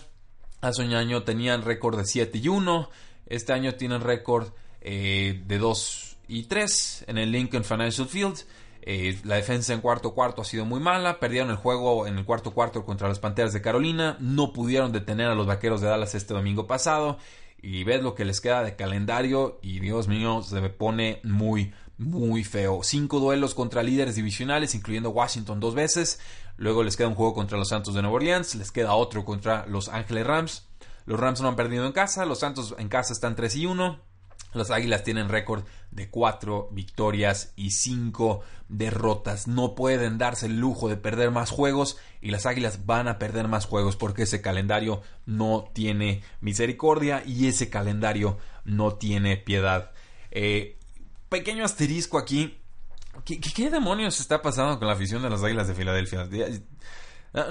Hace 0.60 0.82
un 0.82 0.94
año 0.94 1.24
tenían 1.24 1.62
récord 1.62 1.98
de 1.98 2.04
7 2.04 2.38
y 2.38 2.48
1. 2.48 2.90
Este 3.26 3.52
año 3.52 3.74
tienen 3.74 4.00
récord 4.00 4.52
eh, 4.80 5.42
de 5.44 5.58
2 5.58 6.16
y 6.28 6.44
3 6.44 7.04
en 7.08 7.18
el 7.18 7.32
Lincoln 7.32 7.64
Financial 7.64 8.06
Field. 8.06 8.38
Eh, 8.84 9.20
la 9.24 9.36
defensa 9.36 9.72
en 9.72 9.80
cuarto 9.80 10.12
cuarto 10.12 10.42
ha 10.42 10.44
sido 10.44 10.64
muy 10.64 10.80
mala. 10.80 11.20
Perdieron 11.20 11.50
el 11.50 11.56
juego 11.56 12.06
en 12.06 12.18
el 12.18 12.24
cuarto 12.24 12.52
cuarto 12.52 12.84
contra 12.84 13.08
las 13.08 13.20
Panteras 13.20 13.52
de 13.52 13.62
Carolina. 13.62 14.16
No 14.20 14.52
pudieron 14.52 14.92
detener 14.92 15.28
a 15.28 15.34
los 15.34 15.46
Vaqueros 15.46 15.80
de 15.80 15.88
Dallas 15.88 16.14
este 16.14 16.34
domingo 16.34 16.66
pasado. 16.66 17.18
Y 17.62 17.84
ves 17.84 18.02
lo 18.02 18.16
que 18.16 18.24
les 18.24 18.40
queda 18.40 18.64
de 18.64 18.74
calendario. 18.74 19.60
Y 19.62 19.78
Dios 19.78 20.08
mío, 20.08 20.42
se 20.42 20.60
me 20.60 20.68
pone 20.68 21.20
muy, 21.22 21.72
muy 21.96 22.42
feo. 22.42 22.80
Cinco 22.82 23.20
duelos 23.20 23.54
contra 23.54 23.84
líderes 23.84 24.16
divisionales, 24.16 24.74
incluyendo 24.74 25.10
Washington 25.10 25.60
dos 25.60 25.74
veces. 25.74 26.20
Luego 26.56 26.82
les 26.82 26.96
queda 26.96 27.08
un 27.08 27.14
juego 27.14 27.34
contra 27.34 27.58
los 27.58 27.68
Santos 27.68 27.94
de 27.94 28.02
Nueva 28.02 28.16
Orleans. 28.16 28.56
Les 28.56 28.72
queda 28.72 28.94
otro 28.94 29.24
contra 29.24 29.64
los 29.66 29.88
Ángeles 29.88 30.26
Rams. 30.26 30.68
Los 31.06 31.20
Rams 31.20 31.40
no 31.40 31.48
han 31.48 31.56
perdido 31.56 31.86
en 31.86 31.92
casa. 31.92 32.26
Los 32.26 32.40
Santos 32.40 32.74
en 32.78 32.88
casa 32.88 33.12
están 33.12 33.36
3 33.36 33.56
y 33.56 33.66
1. 33.66 34.11
Las 34.52 34.70
Águilas 34.70 35.02
tienen 35.02 35.28
récord 35.28 35.64
de 35.90 36.10
4 36.10 36.68
victorias 36.72 37.52
y 37.56 37.70
5 37.70 38.42
derrotas. 38.68 39.48
No 39.48 39.74
pueden 39.74 40.18
darse 40.18 40.46
el 40.46 40.58
lujo 40.58 40.88
de 40.88 40.96
perder 40.96 41.30
más 41.30 41.50
juegos 41.50 41.96
y 42.20 42.30
las 42.30 42.46
Águilas 42.46 42.86
van 42.86 43.08
a 43.08 43.18
perder 43.18 43.48
más 43.48 43.66
juegos 43.66 43.96
porque 43.96 44.22
ese 44.22 44.40
calendario 44.40 45.02
no 45.26 45.70
tiene 45.72 46.22
misericordia 46.40 47.22
y 47.26 47.48
ese 47.48 47.70
calendario 47.70 48.38
no 48.64 48.94
tiene 48.94 49.36
piedad. 49.36 49.92
Eh, 50.30 50.78
pequeño 51.28 51.64
asterisco 51.64 52.18
aquí. 52.18 52.58
¿Qué, 53.24 53.70
demonios 53.70 54.20
está 54.20 54.40
pasando 54.40 54.78
con 54.78 54.88
la 54.88 54.94
afición 54.94 55.22
de 55.22 55.30
las 55.30 55.42
Águilas 55.42 55.68
de 55.68 55.74
Filadelfia? 55.74 56.28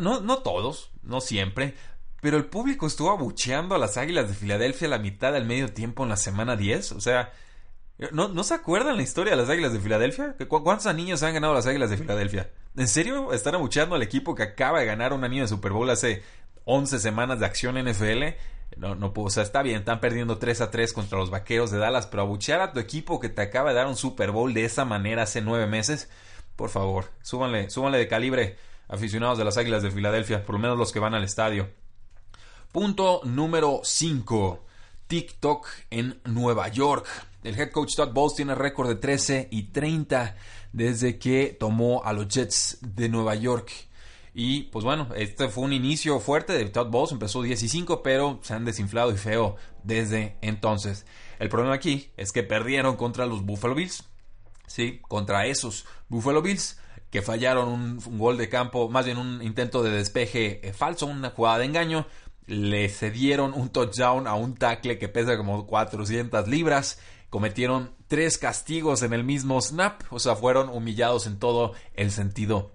No, 0.02 0.22
no 0.22 0.38
todos, 0.40 0.92
no 1.04 1.22
siempre, 1.22 1.76
pero 2.22 2.38
el 2.38 2.46
público 2.46 2.88
estuvo 2.88 3.10
abucheando 3.10 3.76
a 3.76 3.80
las 3.80 3.98
Águilas 3.98 4.28
de 4.28 4.36
Filadelfia 4.36 4.88
la 4.88 5.00
mitad 5.00 5.34
del 5.34 5.46
medio 5.46 5.74
tiempo 5.74 6.04
en 6.04 6.10
la 6.10 6.18
semana 6.18 6.56
10. 6.56 6.94
O 6.94 7.02
sea, 7.02 7.34
¿no, 8.12 8.28
¿no 8.30 8.44
se 8.44 8.54
acuerdan 8.54 8.96
la 8.96 9.04
historia 9.04 9.32
de 9.32 9.42
las 9.42 9.50
Águilas 9.50 9.74
de 9.74 9.80
Filadelfia? 9.80 10.36
¿Cuántos 10.48 10.86
anillos 10.86 11.24
han 11.24 11.34
ganado 11.34 11.56
las 11.56 11.66
Águilas 11.66 11.90
de 11.90 11.98
Filadelfia? 11.98 12.52
¿En 12.78 12.88
serio 12.88 13.34
están 13.34 13.56
abucheando 13.56 13.96
al 13.96 14.04
equipo 14.04 14.36
que 14.36 14.44
acaba 14.44 14.80
de 14.80 14.86
ganar 14.86 15.14
un 15.14 15.24
anillo 15.24 15.42
de 15.42 15.48
Super 15.48 15.72
Bowl 15.72 15.90
hace 15.90 16.24
11 16.66 17.00
semanas 17.00 17.40
de 17.40 17.48
acción 17.48 17.76
NFL? 17.76 18.24
No, 18.78 18.96
no, 18.96 19.12
o 19.16 19.30
sea, 19.30 19.44
está 19.44 19.64
bien, 19.64 19.80
están 19.80 20.00
perdiendo 20.00 20.38
3 20.38 20.62
a 20.62 20.72
3 20.72 20.94
contra 20.94 21.18
los 21.18 21.32
vaqueros 21.32 21.72
de 21.72 21.80
Dallas, 21.80 22.08
pero 22.08 22.22
abuchear 22.22 22.62
a 22.62 22.72
tu 22.72 22.80
equipo 22.80 23.20
que 23.20 23.30
te 23.30 23.42
acaba 23.42 23.70
de 23.70 23.76
dar 23.76 23.88
un 23.88 23.98
Super 23.98 24.32
Bowl 24.32 24.54
de 24.54 24.64
esa 24.64 24.86
manera 24.86 25.24
hace 25.24 25.42
9 25.42 25.68
meses, 25.68 26.10
por 26.56 26.70
favor, 26.70 27.06
súbanle, 27.22 27.70
súbanle 27.70 27.98
de 27.98 28.08
calibre, 28.08 28.58
aficionados 28.88 29.38
de 29.38 29.44
las 29.44 29.58
Águilas 29.58 29.84
de 29.84 29.92
Filadelfia, 29.92 30.46
por 30.46 30.56
lo 30.56 30.60
menos 30.60 30.78
los 30.78 30.92
que 30.92 31.00
van 31.00 31.14
al 31.14 31.24
estadio. 31.24 31.70
Punto 32.72 33.20
número 33.26 33.82
5. 33.84 34.64
TikTok 35.08 35.68
en 35.90 36.22
Nueva 36.24 36.70
York. 36.70 37.06
El 37.44 37.60
head 37.60 37.70
coach 37.72 37.96
Todd 37.98 38.14
Bowles 38.14 38.36
tiene 38.36 38.56
récord 38.56 38.88
de 38.88 38.96
13 38.96 39.50
y 39.52 39.64
30 39.64 40.38
desde 40.72 41.20
que 41.20 41.58
tomó 41.60 42.02
a 42.06 42.14
los 42.14 42.30
Jets 42.30 42.78
de 42.82 43.10
Nueva 43.10 43.36
York. 43.36 43.70
Y 44.34 44.64
pues 44.64 44.86
bueno, 44.86 45.10
este 45.18 45.50
fue 45.50 45.66
un 45.66 45.74
inicio 45.74 46.22
fuerte 46.22 46.54
de 46.54 46.64
Todd 46.70 46.88
Bowles, 46.88 47.12
empezó 47.12 47.42
10 47.42 47.62
y 47.62 47.68
5, 47.68 48.02
pero 48.02 48.40
se 48.42 48.54
han 48.54 48.64
desinflado 48.64 49.12
y 49.12 49.18
feo 49.18 49.58
desde 49.84 50.38
entonces. 50.42 51.06
El 51.40 51.50
problema 51.50 51.76
aquí 51.76 52.12
es 52.16 52.32
que 52.32 52.44
perdieron 52.44 52.96
contra 52.96 53.26
los 53.26 53.44
Buffalo 53.44 53.76
Bills. 53.76 54.06
Sí, 54.66 55.02
contra 55.10 55.46
esos 55.46 55.86
Buffalo 56.08 56.42
Bills 56.42 56.78
que 57.10 57.22
fallaron 57.22 57.68
un, 57.68 58.18
gol 58.18 58.38
de 58.38 58.48
campo, 58.48 58.88
más 58.90 59.06
bien 59.06 59.18
un 59.18 59.44
intento 59.44 59.84
de 59.84 59.92
despeje 59.92 60.66
eh, 60.66 60.72
falso, 60.72 61.06
una 61.06 61.32
jugada 61.32 61.60
de 61.60 61.66
engaño. 61.66 62.08
Le 62.48 62.90
cedieron 62.90 63.54
un 63.54 63.70
touchdown 63.70 64.28
a 64.28 64.36
un 64.36 64.56
tackle 64.56 64.98
que 64.98 65.08
pesa 65.08 65.38
como 65.38 65.66
400 65.66 66.48
libras. 66.48 67.00
Cometieron 67.30 67.92
tres 68.08 68.38
castigos 68.38 69.04
en 69.04 69.14
el 69.14 69.24
mismo 69.24 69.62
snap, 69.62 70.02
o 70.10 70.20
sea, 70.20 70.36
fueron 70.36 70.70
humillados 70.70 71.28
en 71.28 71.40
todo 71.40 71.74
el 71.94 72.12
sentido 72.12 72.74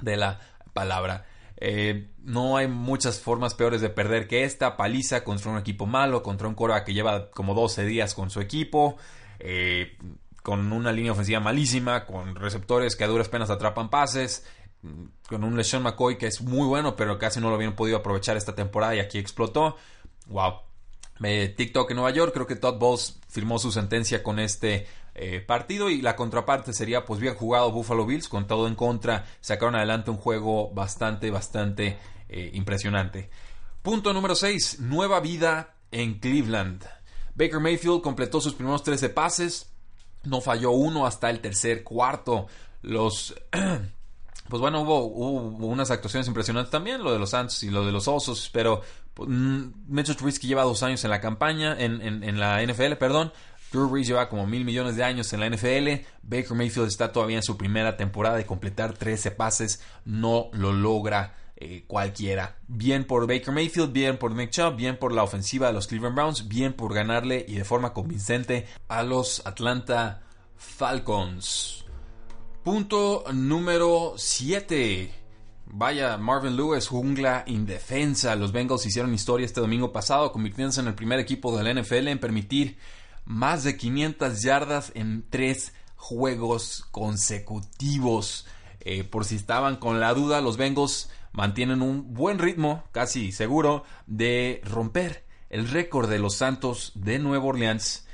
de 0.00 0.16
la 0.16 0.40
palabra. 0.72 1.26
Eh, 1.60 2.08
no 2.22 2.56
hay 2.56 2.68
muchas 2.68 3.20
formas 3.20 3.54
peores 3.54 3.80
de 3.80 3.90
perder 3.90 4.28
que 4.28 4.44
esta 4.44 4.76
paliza 4.76 5.24
contra 5.24 5.50
un 5.50 5.58
equipo 5.58 5.86
malo, 5.86 6.22
contra 6.22 6.46
un 6.46 6.54
Cora 6.54 6.84
que 6.84 6.94
lleva 6.94 7.30
como 7.30 7.54
12 7.54 7.84
días 7.84 8.14
con 8.14 8.30
su 8.30 8.40
equipo, 8.40 8.96
eh, 9.40 9.98
con 10.42 10.72
una 10.72 10.92
línea 10.92 11.12
ofensiva 11.12 11.40
malísima, 11.40 12.06
con 12.06 12.36
receptores 12.36 12.94
que 12.94 13.04
a 13.04 13.08
duras 13.08 13.28
penas 13.28 13.50
atrapan 13.50 13.90
pases, 13.90 14.46
con 15.28 15.44
un 15.44 15.56
LeSean 15.56 15.82
McCoy 15.82 16.18
que 16.18 16.26
es 16.26 16.40
muy 16.40 16.66
bueno, 16.66 16.96
pero 16.96 17.18
casi 17.18 17.40
no 17.40 17.48
lo 17.48 17.56
habían 17.56 17.74
podido 17.74 17.98
aprovechar 17.98 18.36
esta 18.36 18.54
temporada 18.54 18.94
y 18.94 19.00
aquí 19.00 19.18
explotó. 19.18 19.76
Wow. 20.26 20.60
Eh, 21.22 21.52
TikTok 21.56 21.90
en 21.90 21.96
Nueva 21.96 22.12
York, 22.12 22.32
creo 22.32 22.46
que 22.46 22.54
Todd 22.54 22.78
Bowles 22.78 23.18
firmó 23.28 23.58
su 23.58 23.72
sentencia 23.72 24.22
con 24.22 24.38
este 24.38 24.86
eh, 25.20 25.40
partido 25.40 25.90
y 25.90 26.00
la 26.00 26.14
contraparte 26.14 26.72
sería 26.72 27.04
pues 27.04 27.18
bien 27.18 27.34
jugado 27.34 27.72
Buffalo 27.72 28.06
Bills 28.06 28.28
con 28.28 28.46
todo 28.46 28.68
en 28.68 28.76
contra 28.76 29.26
sacaron 29.40 29.74
adelante 29.74 30.12
un 30.12 30.16
juego 30.16 30.70
bastante 30.70 31.32
bastante 31.32 31.98
eh, 32.28 32.52
impresionante 32.54 33.28
punto 33.82 34.12
número 34.12 34.36
6 34.36 34.78
nueva 34.78 35.18
vida 35.18 35.74
en 35.90 36.20
Cleveland 36.20 36.84
Baker 37.34 37.58
Mayfield 37.58 38.00
completó 38.00 38.40
sus 38.40 38.54
primeros 38.54 38.84
13 38.84 39.08
pases 39.08 39.72
no 40.22 40.40
falló 40.40 40.70
uno 40.70 41.04
hasta 41.04 41.30
el 41.30 41.40
tercer 41.40 41.82
cuarto 41.82 42.46
los 42.82 43.34
pues 44.48 44.60
bueno, 44.60 44.80
hubo, 44.82 45.04
hubo, 45.04 45.66
unas 45.66 45.90
actuaciones 45.90 46.26
impresionantes 46.26 46.70
también, 46.70 47.02
lo 47.02 47.12
de 47.12 47.18
los 47.18 47.30
Santos 47.30 47.62
y 47.62 47.70
lo 47.70 47.84
de 47.84 47.92
los 47.92 48.08
Osos, 48.08 48.50
pero 48.52 48.82
pues, 49.14 49.28
mm, 49.28 49.72
Mitchell 49.88 50.16
Trubisky 50.16 50.46
lleva 50.46 50.62
dos 50.62 50.82
años 50.82 51.04
en 51.04 51.10
la 51.10 51.20
campaña, 51.20 51.76
en, 51.78 52.38
la 52.38 52.62
NFL, 52.62 52.94
perdón, 52.94 53.32
Drew 53.72 53.88
Brees 53.88 54.06
lleva 54.06 54.28
como 54.28 54.46
mil 54.46 54.64
millones 54.64 54.96
de 54.96 55.04
años 55.04 55.32
en 55.32 55.40
la 55.40 55.46
NFL. 55.46 56.06
Baker 56.22 56.54
Mayfield 56.54 56.88
está 56.88 57.12
todavía 57.12 57.36
en 57.36 57.42
su 57.42 57.58
primera 57.58 57.98
temporada 57.98 58.36
de 58.36 58.46
completar 58.46 58.94
13 58.94 59.32
pases. 59.32 59.82
No 60.06 60.48
lo 60.52 60.72
logra 60.72 61.34
eh, 61.56 61.84
cualquiera. 61.86 62.56
Bien 62.66 63.04
por 63.04 63.26
Baker 63.26 63.52
Mayfield, 63.52 63.92
bien 63.92 64.16
por 64.16 64.32
Nick 64.32 64.50
Chubb, 64.50 64.76
bien 64.76 64.96
por 64.96 65.12
la 65.12 65.24
ofensiva 65.24 65.66
de 65.66 65.72
los 65.74 65.86
Cleveland 65.86 66.14
Browns, 66.14 66.48
bien 66.48 66.72
por 66.72 66.94
ganarle 66.94 67.44
y 67.48 67.56
de 67.56 67.64
forma 67.64 67.92
convincente 67.92 68.66
a 68.86 69.02
los 69.02 69.44
Atlanta 69.44 70.22
Falcons. 70.56 71.84
Punto 72.68 73.24
número 73.32 74.12
7. 74.18 75.10
Vaya, 75.68 76.18
Marvin 76.18 76.54
Lewis, 76.54 76.86
jungla 76.86 77.44
indefensa. 77.46 78.36
Los 78.36 78.52
Bengals 78.52 78.84
hicieron 78.84 79.14
historia 79.14 79.46
este 79.46 79.62
domingo 79.62 79.90
pasado, 79.90 80.32
convirtiéndose 80.32 80.82
en 80.82 80.88
el 80.88 80.94
primer 80.94 81.18
equipo 81.18 81.56
de 81.56 81.64
la 81.64 81.80
NFL 81.80 82.08
en 82.08 82.18
permitir 82.18 82.76
más 83.24 83.64
de 83.64 83.78
500 83.78 84.42
yardas 84.42 84.92
en 84.94 85.24
tres 85.30 85.72
juegos 85.96 86.84
consecutivos. 86.90 88.46
Eh, 88.80 89.02
por 89.02 89.24
si 89.24 89.36
estaban 89.36 89.76
con 89.76 89.98
la 89.98 90.12
duda, 90.12 90.42
los 90.42 90.58
Bengals 90.58 91.08
mantienen 91.32 91.80
un 91.80 92.12
buen 92.12 92.38
ritmo, 92.38 92.84
casi 92.92 93.32
seguro, 93.32 93.84
de 94.06 94.60
romper 94.62 95.24
el 95.48 95.70
récord 95.70 96.10
de 96.10 96.18
los 96.18 96.34
Santos 96.34 96.92
de 96.96 97.18
Nueva 97.18 97.46
Orleans 97.46 98.06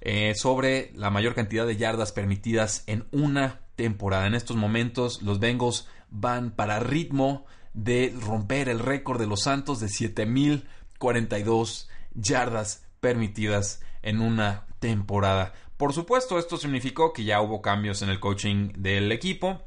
eh, 0.00 0.34
sobre 0.34 0.90
la 0.96 1.10
mayor 1.10 1.36
cantidad 1.36 1.64
de 1.64 1.76
yardas 1.76 2.10
permitidas 2.10 2.82
en 2.88 3.06
una 3.12 3.60
temporada. 3.82 4.28
En 4.28 4.36
estos 4.36 4.56
momentos, 4.56 5.22
los 5.22 5.40
Bengals 5.40 5.88
van 6.08 6.52
para 6.52 6.78
ritmo 6.78 7.46
de 7.74 8.14
romper 8.16 8.68
el 8.68 8.78
récord 8.78 9.18
de 9.18 9.26
los 9.26 9.42
Santos 9.42 9.80
de 9.80 9.88
7042 9.88 11.90
yardas 12.14 12.86
permitidas 13.00 13.82
en 14.02 14.20
una 14.20 14.66
temporada. 14.78 15.52
Por 15.76 15.92
supuesto, 15.92 16.38
esto 16.38 16.58
significó 16.58 17.12
que 17.12 17.24
ya 17.24 17.40
hubo 17.40 17.60
cambios 17.60 18.02
en 18.02 18.10
el 18.10 18.20
coaching 18.20 18.70
del 18.76 19.10
equipo, 19.10 19.62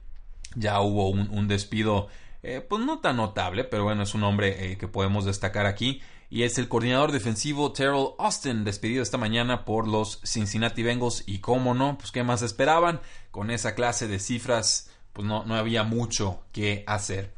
ya 0.55 0.79
hubo 0.79 1.09
un, 1.09 1.47
despido, 1.49 2.07
eh, 2.41 2.61
pues 2.61 2.85
no 2.85 2.99
tan 2.99 3.17
notable, 3.17 3.65
pero 3.65 3.83
bueno, 3.83 4.03
es 4.03 4.15
un 4.15 4.23
hombre 4.23 4.71
eh, 4.71 4.77
que 4.77 4.87
podemos 4.87 5.25
destacar 5.25 5.65
aquí. 5.65 6.01
Y 6.35 6.43
es 6.43 6.57
el 6.57 6.67
coordinador 6.67 7.13
defensivo 7.13 7.71
Terrell 7.71 8.09
Austin, 8.19 8.65
despedido 8.65 9.01
esta 9.01 9.17
mañana 9.17 9.63
por 9.63 9.87
los 9.87 10.19
Cincinnati 10.25 10.83
Bengals. 10.83 11.23
Y 11.25 11.39
cómo 11.39 11.73
no, 11.73 11.97
pues 11.97 12.11
qué 12.11 12.23
más 12.23 12.41
esperaban. 12.41 12.99
Con 13.31 13.51
esa 13.51 13.73
clase 13.73 14.09
de 14.09 14.19
cifras, 14.19 14.91
pues 15.13 15.25
no, 15.25 15.45
no 15.45 15.55
había 15.55 15.83
mucho 15.83 16.41
que 16.51 16.83
hacer. 16.87 17.33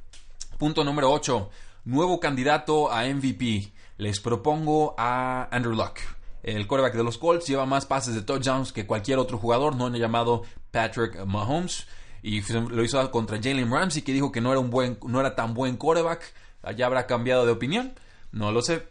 Punto 0.58 0.84
número 0.84 1.12
8. 1.12 1.48
Nuevo 1.86 2.20
candidato 2.20 2.92
a 2.92 3.04
MVP. 3.04 3.72
Les 4.00 4.20
propongo 4.20 4.96
a 4.98 5.48
Andrew 5.52 5.76
Luck. 5.76 6.00
El 6.42 6.66
quarterback 6.66 6.96
de 6.96 7.04
los 7.04 7.20
Colts 7.20 7.46
lleva 7.46 7.68
más 7.68 7.86
pases 7.86 8.16
de 8.16 8.24
touchdowns 8.24 8.74
que 8.74 8.88
cualquier 8.88 9.20
otro 9.20 9.38
jugador, 9.38 9.76
no 9.76 9.96
llamado 9.96 10.42
Patrick 10.72 11.24
Mahomes. 11.24 11.86
Y 12.24 12.42
lo 12.52 12.84
hizo 12.84 13.12
contra 13.12 13.38
Jalen 13.38 13.70
Ramsey, 13.70 14.02
que 14.02 14.12
dijo 14.12 14.32
que 14.32 14.42
no 14.42 14.50
era, 14.50 14.60
un 14.60 14.72
buen, 14.72 14.98
no 15.06 15.20
era 15.20 15.36
tan 15.36 15.54
buen 15.54 15.78
quarterback. 15.78 16.34
Ya 16.76 16.88
habrá 16.88 17.06
cambiado 17.06 17.46
de 17.46 17.52
opinión, 17.52 17.94
no 18.32 18.52
lo 18.52 18.62
sé. 18.62 18.88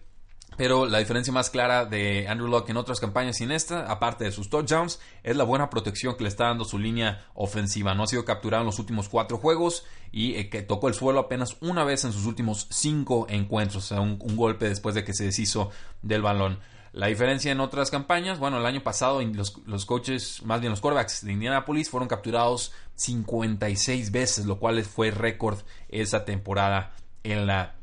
Pero 0.57 0.87
la 0.87 0.99
diferencia 0.99 1.33
más 1.33 1.51
clara 1.51 1.85
de 1.85 2.29
Andrew 2.29 2.49
Luck 2.49 2.71
en 2.71 2.79
otras 2.79 2.99
campañas 2.99 3.41
y 3.41 3.45
en 3.45 3.53
esta, 3.53 3.91
aparte 3.91 4.25
de 4.25 4.33
sus 4.33 4.49
touchdowns, 4.49 5.01
es 5.23 5.37
la 5.37 5.45
buena 5.45 5.69
protección 5.69 6.17
que 6.17 6.23
le 6.23 6.29
está 6.31 6.45
dando 6.45 6.65
su 6.65 6.79
línea 6.79 7.27
ofensiva. 7.35 7.95
No 7.95 8.05
ha 8.05 8.07
sido 8.07 8.25
capturado 8.25 8.63
en 8.63 8.67
los 8.67 8.79
últimos 8.79 9.09
cuatro 9.09 9.37
juegos 9.37 9.85
y 10.13 10.37
eh, 10.37 10.49
que 10.49 10.63
tocó 10.63 10.89
el 10.89 10.95
suelo 10.95 11.21
apenas 11.21 11.59
una 11.61 11.85
vez 11.85 12.05
en 12.05 12.13
sus 12.13 12.25
últimos 12.25 12.69
cinco 12.71 13.27
encuentros. 13.29 13.85
O 13.85 13.89
sea, 13.89 14.01
un 14.01 14.19
golpe 14.37 14.69
después 14.69 14.95
de 14.95 15.05
que 15.05 15.13
se 15.13 15.25
deshizo 15.25 15.71
del 16.01 16.23
balón. 16.23 16.59
La 16.97 17.09
diferencia 17.09 17.53
en 17.53 17.61
otras 17.61 17.91
campañas, 17.91 18.39
bueno, 18.39 18.57
el 18.57 18.65
año 18.65 18.83
pasado 18.83 19.21
los, 19.21 19.59
los 19.67 19.85
coaches, 19.85 20.41
más 20.45 20.63
bien 20.63 20.71
los 20.71 20.81
quarterbacks 20.81 21.27
de 21.27 21.33
Indianapolis 21.33 21.91
fueron 21.91 22.09
capturados 22.09 22.73
56 22.95 24.13
veces, 24.13 24.47
lo 24.47 24.59
cual 24.59 24.83
fue 24.83 25.11
récord 25.11 25.59
esa 25.91 26.25
temporada 26.25 26.97
en 27.23 27.47
la 27.47 27.76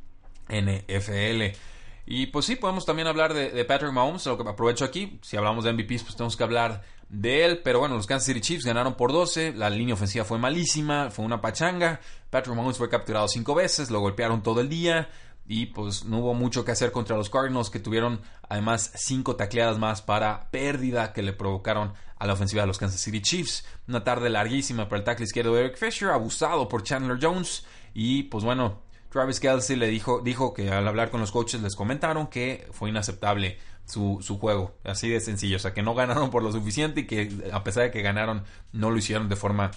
NFL. 0.47 1.57
Y 2.05 2.27
pues 2.27 2.45
sí, 2.45 2.55
podemos 2.55 2.85
también 2.85 3.07
hablar 3.07 3.33
de, 3.33 3.63
Patrick 3.65 3.93
Mahomes, 3.93 4.25
lo 4.25 4.38
que 4.38 4.47
aprovecho 4.47 4.83
aquí, 4.83 5.19
si 5.21 5.38
hablamos 5.38 5.63
de 5.63 5.71
MVPs, 5.71 6.03
pues 6.03 6.15
tenemos 6.15 6.35
que 6.35 6.43
hablar 6.43 6.83
de 7.07 7.45
él, 7.45 7.62
pero 7.63 7.79
bueno, 7.79 7.95
los 7.95 8.07
Kansas 8.07 8.25
City 8.25 8.41
Chiefs 8.41 8.65
ganaron 8.65 8.95
por 8.95 9.13
12, 9.13 9.53
la 9.53 9.69
línea 9.69 9.93
ofensiva 9.93 10.25
fue 10.25 10.38
malísima, 10.38 11.12
fue 11.12 11.23
una 11.23 11.39
pachanga, 11.39 12.01
Patrick 12.29 12.55
Mahomes 12.55 12.77
fue 12.77 12.89
capturado 12.89 13.27
5 13.27 13.55
veces, 13.55 13.89
lo 13.89 14.01
golpearon 14.01 14.43
todo 14.43 14.59
el 14.59 14.67
día, 14.67 15.09
y 15.45 15.67
pues 15.67 16.05
no 16.05 16.19
hubo 16.19 16.33
mucho 16.33 16.63
que 16.63 16.71
hacer 16.71 16.91
contra 16.91 17.17
los 17.17 17.29
Cardinals 17.29 17.69
que 17.69 17.79
tuvieron 17.79 18.21
además 18.47 18.91
cinco 18.95 19.35
tacleadas 19.35 19.77
más 19.77 20.01
para 20.01 20.50
pérdida 20.51 21.12
que 21.12 21.21
le 21.21 21.33
provocaron 21.33 21.93
a 22.17 22.27
la 22.27 22.33
ofensiva 22.33 22.62
de 22.63 22.67
los 22.67 22.77
Kansas 22.77 23.01
City 23.01 23.21
Chiefs. 23.21 23.65
Una 23.88 24.03
tarde 24.03 24.29
larguísima 24.29 24.88
para 24.88 25.00
el 25.00 25.03
tackle 25.03 25.25
izquierdo 25.25 25.53
de 25.53 25.65
Eric 25.65 25.77
Fisher, 25.77 26.09
abusado 26.09 26.69
por 26.69 26.83
Chandler 26.83 27.17
Jones. 27.21 27.65
Y 27.93 28.23
pues 28.23 28.45
bueno, 28.45 28.82
Travis 29.13 29.39
Kelsey 29.39 29.77
le 29.77 29.88
dijo, 29.88 30.22
dijo 30.22 30.53
que 30.53 30.72
al 30.72 30.88
hablar 30.88 31.12
con 31.12 31.22
los 31.22 31.32
coaches 31.32 31.62
les 31.62 31.75
comentaron 31.75 32.27
que 32.27 32.67
fue 32.72 32.89
inaceptable 32.89 33.60
su, 33.86 34.20
su, 34.22 34.39
juego, 34.39 34.75
así 34.84 35.08
de 35.08 35.20
sencillo, 35.20 35.58
o 35.58 35.60
sea 35.60 35.74
que 35.74 35.84
no 35.84 35.93
ganaron 35.93 36.32
por 36.32 36.41
lo 36.41 36.51
suficiente 36.51 37.01
y 37.01 37.08
que 37.08 37.50
a 37.53 37.63
pesar 37.63 37.84
de 37.84 37.91
que 37.91 38.01
ganaron 38.01 38.43
no 38.72 38.89
lo 38.89 38.98
hicieron 38.98 39.29
de 39.29 39.36
forma 39.36 39.72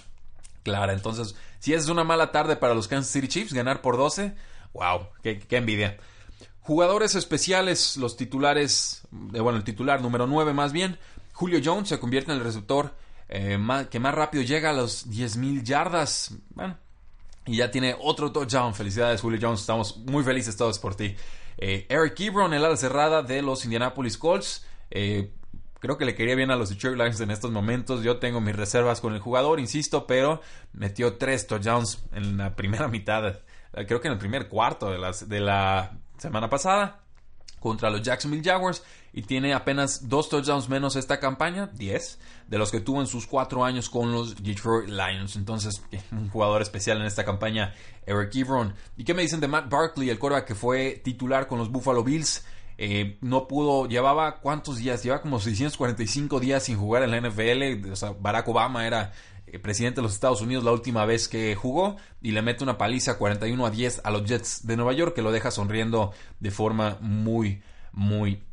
clara. 0.63 0.93
Entonces, 0.93 1.35
si 1.59 1.75
es 1.75 1.87
una 1.87 2.03
mala 2.03 2.31
tarde 2.31 2.55
para 2.55 2.73
los 2.73 2.87
Kansas 2.87 3.11
City 3.11 3.27
Chiefs, 3.27 3.53
ganar 3.53 3.81
por 3.81 3.95
12 3.95 4.33
Wow, 4.73 5.07
qué, 5.23 5.45
envidia. 5.51 5.97
Jugadores 6.61 7.15
especiales, 7.15 7.97
los 7.97 8.17
titulares, 8.17 9.03
eh, 9.33 9.39
bueno, 9.39 9.57
el 9.57 9.63
titular 9.63 10.01
número 10.01 10.27
9 10.27 10.53
más 10.53 10.71
bien, 10.71 10.97
Julio 11.33 11.59
Jones 11.63 11.89
se 11.89 11.99
convierte 11.99 12.31
en 12.31 12.39
el 12.39 12.43
receptor 12.43 12.93
eh, 13.29 13.57
que 13.89 13.99
más 13.99 14.13
rápido 14.13 14.43
llega 14.43 14.71
a 14.71 14.73
los 14.73 15.07
10.000 15.07 15.63
yardas. 15.63 16.35
Bueno, 16.55 16.77
y 17.47 17.57
ya 17.57 17.71
tiene 17.71 17.95
otro 17.99 18.31
touchdown. 18.31 18.75
Felicidades, 18.75 19.21
Julio 19.21 19.39
Jones. 19.41 19.61
Estamos 19.61 19.97
muy 19.97 20.23
felices 20.23 20.55
todos 20.55 20.77
por 20.79 20.95
ti. 20.95 21.15
Eh, 21.57 21.87
Eric 21.89 22.19
Ebron, 22.19 22.53
el 22.53 22.63
ala 22.63 22.77
cerrada 22.77 23.23
de 23.23 23.41
los 23.41 23.63
Indianapolis 23.63 24.17
Colts. 24.17 24.65
creo 24.89 25.97
que 25.97 26.05
le 26.05 26.13
quería 26.13 26.35
bien 26.35 26.51
a 26.51 26.55
los 26.55 26.69
Detroit 26.69 26.97
Lions 26.97 27.19
en 27.21 27.31
estos 27.31 27.51
momentos. 27.51 28.03
Yo 28.03 28.17
tengo 28.17 28.41
mis 28.41 28.55
reservas 28.55 29.01
con 29.01 29.13
el 29.13 29.19
jugador, 29.19 29.59
insisto, 29.59 30.05
pero 30.05 30.41
metió 30.73 31.15
tres 31.15 31.47
touchdowns 31.47 32.03
en 32.13 32.37
la 32.37 32.55
primera 32.55 32.87
mitad 32.89 33.41
eh, 33.73 33.85
creo 33.85 34.01
que 34.01 34.07
en 34.07 34.13
el 34.13 34.19
primer 34.19 34.47
cuarto 34.47 34.89
de, 34.89 34.97
las, 34.97 35.27
de 35.27 35.39
la 35.39 35.91
semana 36.17 36.49
pasada. 36.49 37.03
Contra 37.67 37.89
los 37.89 38.01
Jacksonville 38.01 38.43
Jaguars 38.43 38.83
y 39.13 39.23
tiene 39.23 39.53
apenas 39.53 40.09
dos 40.09 40.29
touchdowns 40.29 40.69
menos 40.69 40.95
esta 40.95 41.19
campaña, 41.19 41.67
10, 41.73 42.19
de 42.47 42.57
los 42.57 42.71
que 42.71 42.79
tuvo 42.79 43.01
en 43.01 43.07
sus 43.07 43.25
cuatro 43.25 43.65
años 43.65 43.89
con 43.89 44.11
los 44.11 44.41
Detroit 44.43 44.89
Lions. 44.89 45.35
Entonces, 45.35 45.81
un 46.11 46.29
jugador 46.29 46.61
especial 46.61 46.99
en 46.99 47.05
esta 47.05 47.25
campaña, 47.25 47.73
Eric 48.05 48.35
Ebron. 48.35 48.73
¿Y 48.95 49.03
qué 49.03 49.13
me 49.13 49.21
dicen 49.21 49.39
de 49.39 49.47
Matt 49.47 49.69
Barkley, 49.69 50.09
el 50.09 50.19
quarterback 50.19 50.47
que 50.47 50.55
fue 50.55 51.01
titular 51.03 51.47
con 51.47 51.59
los 51.59 51.71
Buffalo 51.71 52.03
Bills? 52.03 52.45
Eh, 52.79 53.17
no 53.21 53.47
pudo, 53.47 53.87
llevaba 53.87 54.39
cuántos 54.39 54.77
días, 54.77 55.03
llevaba 55.03 55.23
como 55.23 55.39
645 55.39 56.39
días 56.39 56.63
sin 56.63 56.77
jugar 56.77 57.03
en 57.03 57.11
la 57.11 57.21
NFL. 57.21 57.91
O 57.91 57.95
sea, 57.95 58.13
Barack 58.19 58.47
Obama 58.47 58.85
era 58.85 59.13
presidente 59.61 59.97
de 59.97 60.03
los 60.03 60.13
Estados 60.13 60.41
Unidos 60.41 60.63
la 60.63 60.71
última 60.71 61.05
vez 61.05 61.27
que 61.27 61.55
jugó 61.55 61.97
y 62.21 62.31
le 62.31 62.41
mete 62.41 62.63
una 62.63 62.77
paliza 62.77 63.17
41 63.17 63.65
a 63.65 63.69
10 63.69 64.01
a 64.03 64.11
los 64.11 64.25
Jets 64.25 64.67
de 64.67 64.75
Nueva 64.75 64.93
York 64.93 65.15
que 65.15 65.21
lo 65.21 65.31
deja 65.31 65.51
sonriendo 65.51 66.11
de 66.39 66.51
forma 66.51 66.97
muy, 67.01 67.61
muy 67.91 68.43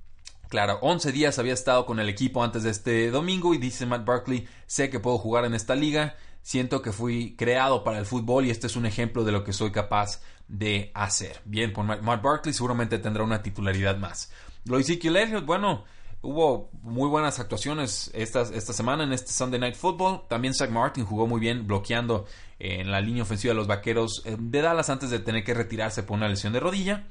clara. 0.48 0.76
11 0.80 1.12
días 1.12 1.38
había 1.38 1.52
estado 1.52 1.84
con 1.84 1.98
el 1.98 2.08
equipo 2.08 2.44
antes 2.44 2.62
de 2.62 2.70
este 2.70 3.10
domingo 3.10 3.54
y 3.54 3.58
dice 3.58 3.86
Matt 3.86 4.04
Barkley, 4.04 4.46
sé 4.66 4.90
que 4.90 5.00
puedo 5.00 5.18
jugar 5.18 5.44
en 5.44 5.54
esta 5.54 5.74
liga, 5.74 6.16
siento 6.42 6.80
que 6.80 6.92
fui 6.92 7.34
creado 7.36 7.82
para 7.82 7.98
el 7.98 8.06
fútbol 8.06 8.46
y 8.46 8.50
este 8.50 8.68
es 8.68 8.76
un 8.76 8.86
ejemplo 8.86 9.24
de 9.24 9.32
lo 9.32 9.42
que 9.42 9.52
soy 9.52 9.72
capaz 9.72 10.22
de 10.48 10.92
hacer. 10.94 11.40
Bien, 11.44 11.72
por 11.72 11.84
Matt 11.84 12.22
Barkley 12.22 12.54
seguramente 12.54 12.98
tendrá 12.98 13.24
una 13.24 13.42
titularidad 13.42 13.96
más. 13.96 14.30
Lo 14.64 14.78
Ezekiel 14.78 15.42
bueno, 15.44 15.84
Hubo 16.24 16.70
muy 16.82 17.10
buenas 17.10 17.38
actuaciones 17.38 18.10
esta, 18.14 18.40
esta 18.40 18.72
semana 18.72 19.04
en 19.04 19.12
este 19.12 19.30
Sunday 19.30 19.60
Night 19.60 19.74
Football. 19.74 20.22
También 20.26 20.54
Zach 20.54 20.70
Martin 20.70 21.04
jugó 21.04 21.26
muy 21.26 21.38
bien 21.38 21.66
bloqueando 21.66 22.24
en 22.58 22.90
la 22.90 23.02
línea 23.02 23.24
ofensiva 23.24 23.52
de 23.52 23.56
los 23.56 23.66
Vaqueros 23.66 24.22
eh, 24.24 24.34
de 24.38 24.62
Dallas 24.62 24.88
antes 24.88 25.10
de 25.10 25.18
tener 25.18 25.44
que 25.44 25.52
retirarse 25.52 26.02
por 26.02 26.16
una 26.16 26.26
lesión 26.26 26.54
de 26.54 26.60
rodilla. 26.60 27.04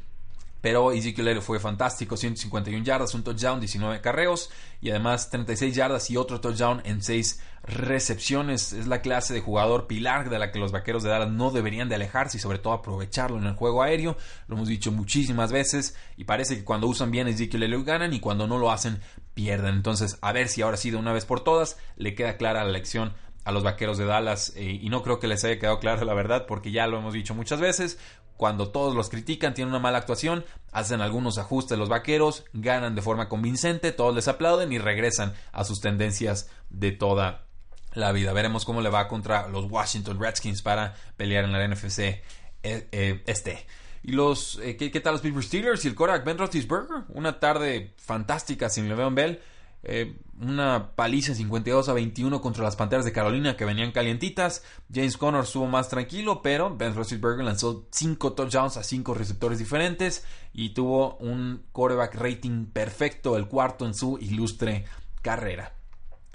Pero 0.64 0.94
Ezekiel 0.94 1.42
fue 1.42 1.60
fantástico, 1.60 2.16
151 2.16 2.86
yardas, 2.86 3.14
un 3.14 3.22
touchdown, 3.22 3.60
19 3.60 4.00
carreos 4.00 4.50
y 4.80 4.92
además 4.92 5.30
36 5.30 5.76
yardas 5.76 6.10
y 6.10 6.16
otro 6.16 6.40
touchdown 6.40 6.82
en 6.86 7.04
6 7.04 7.42
recepciones. 7.64 8.72
Es 8.72 8.88
la 8.88 9.02
clase 9.02 9.34
de 9.34 9.42
jugador 9.42 9.88
pilar 9.88 10.30
de 10.30 10.40
la 10.40 10.54
que 10.54 10.60
los 10.60 10.72
vaqueros 10.72 11.04
de 11.04 11.10
Dallas 11.10 11.32
no 11.32 11.52
deberían 11.52 11.90
de 11.90 11.96
alejarse 11.96 12.38
y 12.38 12.40
sobre 12.40 12.60
todo 12.60 12.72
aprovecharlo 12.72 13.38
en 13.40 13.44
el 13.44 13.56
juego 13.56 13.84
aéreo. 13.84 14.16
Lo 14.48 14.56
hemos 14.56 14.70
dicho 14.70 14.94
muchísimas 14.94 15.52
veces 15.52 15.98
y 16.16 16.24
parece 16.24 16.56
que 16.56 16.64
cuando 16.64 16.88
usan 16.88 17.12
bien 17.12 17.28
Ezekiel 17.28 17.64
Elliott 17.64 17.86
ganan 17.86 18.14
y 18.14 18.22
cuando 18.22 18.48
no 18.48 18.58
lo 18.58 18.72
hacen 18.72 19.02
pierden. 19.34 19.76
Entonces 19.76 20.18
a 20.22 20.32
ver 20.32 20.48
si 20.48 20.62
ahora 20.62 20.78
sí 20.78 20.92
de 20.92 20.96
una 20.96 21.12
vez 21.12 21.26
por 21.26 21.44
todas 21.44 21.78
le 21.98 22.16
queda 22.16 22.38
clara 22.38 22.64
la 22.64 22.72
lección 22.72 23.12
a 23.44 23.52
los 23.52 23.64
vaqueros 23.64 23.98
de 23.98 24.06
Dallas 24.06 24.54
eh, 24.56 24.80
y 24.82 24.90
no 24.90 25.04
creo 25.04 25.20
que 25.20 25.28
les 25.28 25.44
haya 25.44 25.60
quedado 25.60 25.80
claro 25.80 26.06
la 26.06 26.14
verdad 26.14 26.46
porque 26.48 26.72
ya 26.72 26.88
lo 26.88 26.98
hemos 26.98 27.14
dicho 27.14 27.36
muchas 27.36 27.60
veces 27.60 27.98
cuando 28.38 28.70
todos 28.70 28.96
los 28.96 29.10
critican, 29.10 29.54
tienen 29.54 29.70
una 29.70 29.80
mala 29.80 30.00
actuación, 30.00 30.44
hacen 30.72 31.02
algunos 31.02 31.38
ajustes 31.38 31.78
los 31.78 31.90
vaqueros, 31.90 32.46
ganan 32.54 32.96
de 32.96 33.02
forma 33.02 33.30
convincente, 33.30 33.92
todos 33.92 34.14
les 34.14 34.28
aplauden 34.28 34.72
y 34.74 34.80
regresan 34.80 35.34
a 35.52 35.64
sus 35.64 35.82
tendencias 35.82 36.50
de 36.70 36.92
toda 36.92 37.46
la 37.94 38.12
vida. 38.12 38.34
Veremos 38.34 38.66
cómo 38.66 38.82
le 38.82 38.90
va 38.90 39.08
contra 39.08 39.48
los 39.48 39.70
Washington 39.70 40.20
Redskins 40.20 40.62
para 40.62 40.96
pelear 41.16 41.46
en 41.46 41.52
la 41.52 41.68
NFC 41.68 42.00
eh, 42.00 42.24
eh, 42.64 43.24
este. 43.28 43.66
Y 44.02 44.12
los, 44.12 44.60
¿qué, 44.78 44.90
tal 45.00 45.14
los 45.14 45.22
Pittsburgh 45.22 45.46
Steelers 45.46 45.86
y 45.86 45.88
el 45.88 45.96
Korak 45.96 46.26
Ben 46.26 46.38
Roethlisberger? 46.38 47.04
Una 47.10 47.40
tarde 47.40 47.94
fantástica 47.98 48.70
sin 48.70 48.90
Le'Veon 48.90 49.16
Bell. 49.16 49.42
Eh, 49.84 50.16
una 50.42 50.92
paliza 50.96 51.36
52 51.36 51.90
a 51.90 51.94
21 51.94 52.42
contra 52.42 52.64
las 52.64 52.76
Panteras 52.76 53.06
de 53.06 53.12
Carolina 53.12 53.56
que 53.56 53.66
venían 53.66 53.92
calientitas. 53.92 54.64
James 54.92 55.18
Conner 55.18 55.44
estuvo 55.44 55.68
más 55.68 55.90
tranquilo, 55.90 56.42
pero 56.42 56.76
Ben 56.76 56.96
Roethlisberger 56.96 57.46
lanzó 57.46 57.88
5 57.92 58.34
touchdowns 58.34 58.78
a 58.78 58.84
5 58.84 59.14
receptores 59.14 59.60
diferentes 59.60 60.26
y 60.54 60.70
tuvo 60.70 61.16
un 61.18 61.64
quarterback 61.72 62.16
rating 62.16 62.66
perfecto, 62.66 63.38
el 63.38 63.48
cuarto 63.48 63.86
en 63.86 63.94
su 63.94 64.18
ilustre 64.20 64.86
carrera. 65.22 65.74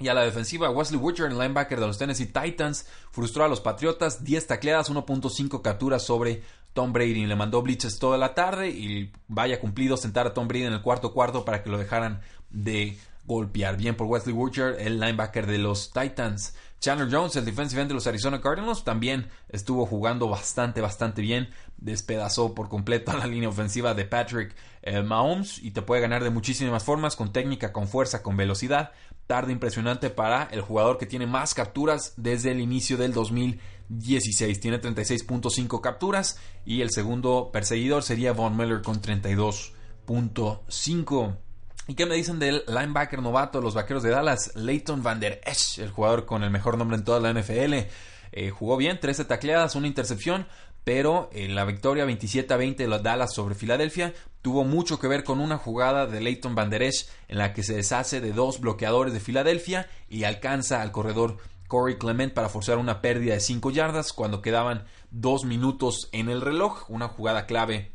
Y 0.01 0.09
a 0.09 0.15
la 0.15 0.23
defensiva, 0.23 0.71
Wesley 0.71 1.01
Witcher, 1.01 1.27
el 1.27 1.39
linebacker 1.39 1.81
de 1.81 1.87
los 1.87 1.99
Tennessee 1.99 2.27
Titans, 2.27 2.87
frustró 3.11 3.45
a 3.45 3.49
los 3.49 3.61
Patriotas, 3.61 4.23
10 4.23 4.47
tacleadas, 4.47 4.91
1.5 4.93 5.61
capturas 5.61 6.05
sobre 6.05 6.43
Tom 6.73 6.93
Brady. 6.93 7.27
Le 7.27 7.35
mandó 7.35 7.63
blitzes 7.63 7.99
toda 7.99 8.17
la 8.17 8.33
tarde 8.33 8.71
y 8.71 9.11
vaya 9.27 9.59
cumplido 9.59 9.97
sentar 9.97 10.29
a 10.29 10.35
Tom 10.35 10.47
Brady 10.47 10.67
en 10.67 10.73
el 10.73 10.83
cuarto 10.83 11.13
cuarto 11.13 11.45
para 11.45 11.65
que 11.65 11.71
lo 11.71 11.79
dejaran 11.79 12.21
de 12.51 12.97
golpear. 13.29 13.77
Bien 13.77 13.95
por 13.95 14.09
Wesley 14.09 14.35
Woocher, 14.35 14.75
el 14.81 14.99
linebacker 14.99 15.47
de 15.47 15.59
los 15.59 15.93
Titans. 15.93 16.55
Chandler 16.81 17.09
Jones, 17.11 17.35
el 17.37 17.45
defensive 17.45 17.83
end 17.83 17.91
de 17.91 17.95
los 17.95 18.07
Arizona 18.07 18.41
Cardinals, 18.41 18.85
también 18.85 19.29
estuvo 19.49 19.85
jugando 19.85 20.29
bastante, 20.29 20.81
bastante 20.81 21.23
bien. 21.23 21.51
Despedazó 21.77 22.55
por 22.55 22.69
completo 22.69 23.13
a 23.13 23.17
la 23.19 23.27
línea 23.27 23.49
ofensiva 23.49 23.95
de 23.95 24.05
Patrick 24.07 24.55
eh, 24.83 25.03
Mahomes 25.03 25.63
y 25.63 25.73
te 25.73 25.83
puede 25.83 26.01
ganar 26.01 26.25
de 26.25 26.31
muchísimas 26.31 26.83
formas, 26.83 27.17
con 27.17 27.33
técnica, 27.33 27.73
con 27.73 27.87
fuerza, 27.87 28.23
con 28.23 28.37
velocidad. 28.37 28.93
Tarde 29.27 29.53
impresionante 29.53 30.09
para 30.09 30.45
el 30.45 30.63
jugador 30.63 30.97
que 30.97 31.07
tiene 31.07 31.27
más 31.27 31.53
capturas 31.53 32.15
desde 32.17 32.53
el 32.53 32.61
inicio 32.61 32.97
del 32.97 33.13
2016. 33.13 34.59
Tiene 34.59 34.81
36.5 34.81 35.83
capturas 35.83 36.39
y 36.65 36.81
el 36.81 36.91
segundo 36.91 37.51
perseguidor 37.53 38.03
sería 38.03 38.33
Von 38.33 38.57
Miller 38.57 38.81
con 38.81 39.03
32.5. 39.03 41.48
¿Y 41.89 41.95
qué 41.95 42.05
me 42.05 42.17
dicen 42.17 42.39
del 42.39 42.65
linebacker 42.69 43.23
novato 43.23 43.59
de 43.59 43.65
los 43.65 43.73
vaqueros 43.73 44.03
de 44.03 44.11
Dallas? 44.11 44.55
Leighton 44.55 45.03
Van 45.03 45.21
Der 45.21 45.41
Esch, 45.47 45.79
el 45.79 45.91
jugador 45.91 46.27
con 46.27 46.45
el 46.45 46.51
mejor 46.51 46.77
nombre 46.77 46.99
en 46.99 47.03
toda 47.03 47.19
la 47.19 47.33
NFL. 47.33 47.89
Eh, 48.33 48.51
jugó 48.51 48.77
bien, 48.77 49.01
13 49.01 49.25
tacleadas, 49.25 49.75
una 49.75 49.87
intercepción, 49.87 50.47
pero 50.85 51.31
en 51.33 51.55
la 51.55 51.65
victoria 51.65 52.05
27 52.05 52.53
a 52.53 52.59
20 52.59 52.83
de 52.83 52.89
los 52.91 53.03
Dallas 53.03 53.33
sobre 53.33 53.55
Filadelfia 53.55 54.13
tuvo 54.43 54.65
mucho 54.65 54.99
que 54.99 55.09
ver 55.09 55.25
con 55.25 55.41
una 55.41 55.57
jugada 55.57 56.07
de 56.07 56.21
Leighton 56.21 56.55
Van 56.55 56.69
Der 56.69 56.83
Esch 56.83 57.09
en 57.27 57.39
la 57.39 57.55
que 57.55 57.63
se 57.63 57.75
deshace 57.75 58.21
de 58.21 58.33
dos 58.35 58.61
bloqueadores 58.61 59.15
de 59.15 59.21
Filadelfia 59.21 59.89
y 60.11 60.25
alcanza 60.25 60.83
al 60.83 60.93
corredor 60.93 61.39
Corey 61.69 61.97
Clement 61.97 62.35
para 62.35 62.51
forzar 62.51 62.77
una 62.77 63.01
pérdida 63.01 63.33
de 63.33 63.41
5 63.41 63.71
yardas 63.71 64.13
cuando 64.13 64.43
quedaban 64.43 64.85
2 65.13 65.47
minutos 65.47 66.11
en 66.13 66.29
el 66.29 66.43
reloj, 66.43 66.85
una 66.91 67.09
jugada 67.09 67.47
clave 67.47 67.93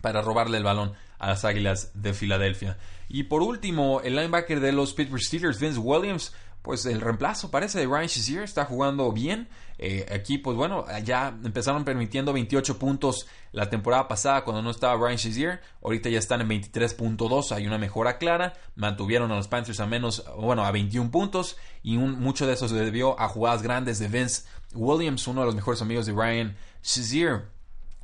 para 0.00 0.22
robarle 0.22 0.56
el 0.56 0.64
balón 0.64 0.94
a 1.18 1.28
las 1.28 1.44
Águilas 1.44 1.90
de 1.94 2.14
Filadelfia. 2.14 2.78
Y 3.08 3.24
por 3.24 3.42
último, 3.42 4.00
el 4.00 4.16
linebacker 4.16 4.60
de 4.60 4.72
los 4.72 4.94
Pittsburgh 4.94 5.22
Steelers, 5.22 5.60
Vince 5.60 5.78
Williams, 5.78 6.32
pues 6.66 6.84
el 6.84 7.00
reemplazo 7.00 7.52
parece 7.52 7.78
de 7.78 7.86
Ryan 7.86 8.08
Shazier, 8.08 8.42
está 8.42 8.64
jugando 8.64 9.12
bien. 9.12 9.48
Eh, 9.78 10.04
aquí, 10.12 10.36
pues 10.38 10.56
bueno, 10.56 10.84
ya 11.04 11.28
empezaron 11.44 11.84
permitiendo 11.84 12.32
28 12.32 12.76
puntos 12.76 13.28
la 13.52 13.70
temporada 13.70 14.08
pasada 14.08 14.42
cuando 14.42 14.62
no 14.62 14.70
estaba 14.70 14.96
Ryan 14.96 15.16
Shazier. 15.16 15.60
Ahorita 15.80 16.08
ya 16.08 16.18
están 16.18 16.40
en 16.40 16.48
23.2, 16.48 17.52
hay 17.52 17.68
una 17.68 17.78
mejora 17.78 18.18
clara. 18.18 18.54
Mantuvieron 18.74 19.30
a 19.30 19.36
los 19.36 19.46
Panthers 19.46 19.78
a 19.78 19.86
menos, 19.86 20.24
bueno, 20.36 20.64
a 20.64 20.72
21 20.72 21.12
puntos. 21.12 21.56
Y 21.84 21.98
un, 21.98 22.18
mucho 22.18 22.48
de 22.48 22.54
eso 22.54 22.68
se 22.68 22.74
debió 22.74 23.18
a 23.20 23.28
jugadas 23.28 23.62
grandes 23.62 24.00
de 24.00 24.08
Vince 24.08 24.42
Williams, 24.74 25.28
uno 25.28 25.42
de 25.42 25.46
los 25.46 25.54
mejores 25.54 25.80
amigos 25.82 26.06
de 26.06 26.14
Ryan 26.14 26.56
Shazier. 26.82 27.55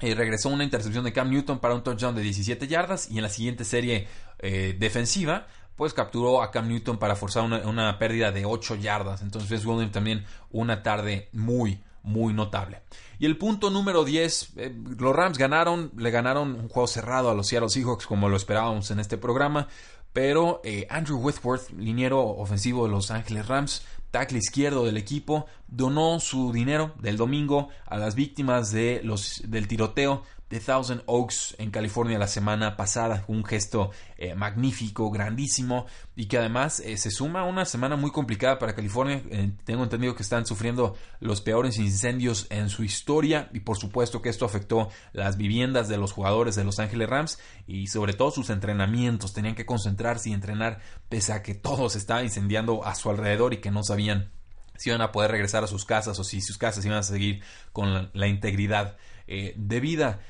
Eh, 0.03 0.17
regresó 0.17 0.49
una 0.49 0.65
intercepción 0.65 1.05
de 1.05 1.13
Cam 1.13 1.31
Newton 1.31 1.61
para 1.61 1.75
un 1.75 1.85
touchdown 1.85 2.17
de 2.17 2.23
17 2.23 2.67
yardas 2.67 3.09
y 3.09 3.19
en 3.19 3.23
la 3.23 3.29
siguiente 3.29 3.65
serie 3.65 4.09
eh, 4.41 4.77
defensiva 4.79 5.47
pues 5.77 5.95
capturó 5.95 6.43
a 6.43 6.51
Cam 6.51 6.69
Newton 6.69 6.99
para 6.99 7.15
forzar 7.15 7.45
una, 7.45 7.99
pérdida 7.99 8.33
de 8.33 8.45
8 8.45 8.75
yardas. 8.77 9.23
Entonces 9.23 9.65
Williams 9.65 9.93
también 9.93 10.25
una 10.51 10.83
tarde 10.83 11.29
muy, 11.33 11.81
muy 12.03 12.35
notable. 12.35 12.83
Y 13.21 13.27
el 13.27 13.39
punto 13.39 13.71
número 13.71 14.05
10, 14.05 14.53
eh, 14.57 14.75
los 14.99 15.15
Rams 15.15 15.39
ganaron, 15.39 15.93
le 15.97 16.11
ganaron 16.11 16.55
un 16.55 16.69
juego 16.69 16.89
cerrado 16.89 17.31
a 17.31 17.35
los 17.35 17.47
Seattle 17.47 17.69
Seahawks 17.71 18.07
como 18.07 18.29
lo 18.29 18.37
esperábamos 18.37 18.91
en 18.91 18.99
este 18.99 19.17
programa. 19.17 19.69
Pero 20.13 20.61
Andrew 20.91 21.17
Whitworth, 21.19 21.71
liniero 21.71 22.21
ofensivo 22.21 22.85
de 22.85 22.91
Los 22.91 23.11
Ángeles 23.11 23.47
Rams, 23.49 23.83
tackle 24.13 24.39
izquierdo 24.39 24.85
del 24.85 24.97
equipo, 24.97 25.47
donó 25.67 26.21
su 26.21 26.53
dinero 26.53 26.95
del 27.01 27.17
domingo 27.17 27.71
a 27.87 27.97
las 27.97 28.15
víctimas 28.15 28.71
de 28.71 29.01
los, 29.03 29.43
del 29.49 29.67
tiroteo 29.67 30.23
de 30.53 30.61
Thousand 30.61 31.03
Oaks 31.07 31.57
en 31.57 31.71
California 31.71 32.19
la 32.19 32.29
semana 32.29 32.77
pasada. 32.77 33.25
Un 33.27 33.43
gesto 33.43 33.91
eh, 34.19 34.35
magnífico, 34.35 35.11
grandísimo 35.11 35.87
y 36.15 36.27
que 36.27 36.37
además 36.37 36.79
eh, 36.81 36.99
se 36.99 37.11
suma 37.11 37.41
a 37.41 37.45
una 37.45 37.65
semana 37.65 37.97
muy 37.97 38.11
complicada 38.11 38.59
para 38.59 38.75
California. 38.75 39.23
Eh, 39.31 39.53
tengo 39.65 39.83
entendido 39.83 40.15
que 40.15 40.23
están 40.23 40.45
sufriendo 40.45 40.95
los 41.21 41.41
peores 41.41 41.79
incendios 41.79 42.49
en 42.51 42.69
su 42.69 42.85
historia 42.85 43.49
y 43.55 43.61
por 43.61 43.79
supuesto 43.79 44.21
que 44.21 44.29
esto 44.29 44.45
afectó 44.45 44.91
las 45.15 45.39
viviendas 45.39 45.89
de 45.89 45.97
los 45.97 46.13
jugadores 46.13 46.55
de 46.55 46.65
Los 46.65 46.81
Ángeles 46.81 47.09
Rams 47.09 47.39
y 47.67 47.87
sobre 47.87 48.13
todo 48.13 48.31
sus 48.31 48.51
entrenamientos. 48.51 49.33
Tenían 49.33 49.55
que 49.55 49.65
concentrarse 49.65 50.29
y 50.29 50.35
entrenar 50.35 50.81
pese 51.09 51.33
a 51.33 51.43
que 51.43 51.55
todo 51.55 51.89
se 51.89 51.97
estaba 51.97 52.23
incendiando 52.25 52.85
a 52.85 52.95
su 52.95 53.09
alrededor 53.09 53.55
y 53.55 53.63
que 53.63 53.71
no 53.71 53.83
sabían 53.83 54.31
si 54.77 54.91
iban 54.91 55.01
a 55.01 55.13
poder 55.13 55.31
regresar 55.31 55.65
a 55.65 55.67
sus 55.67 55.87
casas 55.87 56.19
o 56.19 56.25
si 56.25 56.43
sus 56.43 56.59
casas 56.59 56.85
iban 56.85 56.99
a 56.99 57.03
seguir 57.03 57.43
con 57.73 58.11
la, 58.13 58.27
integridad 58.27 58.99
de 59.27 59.81
vida. 59.81 60.21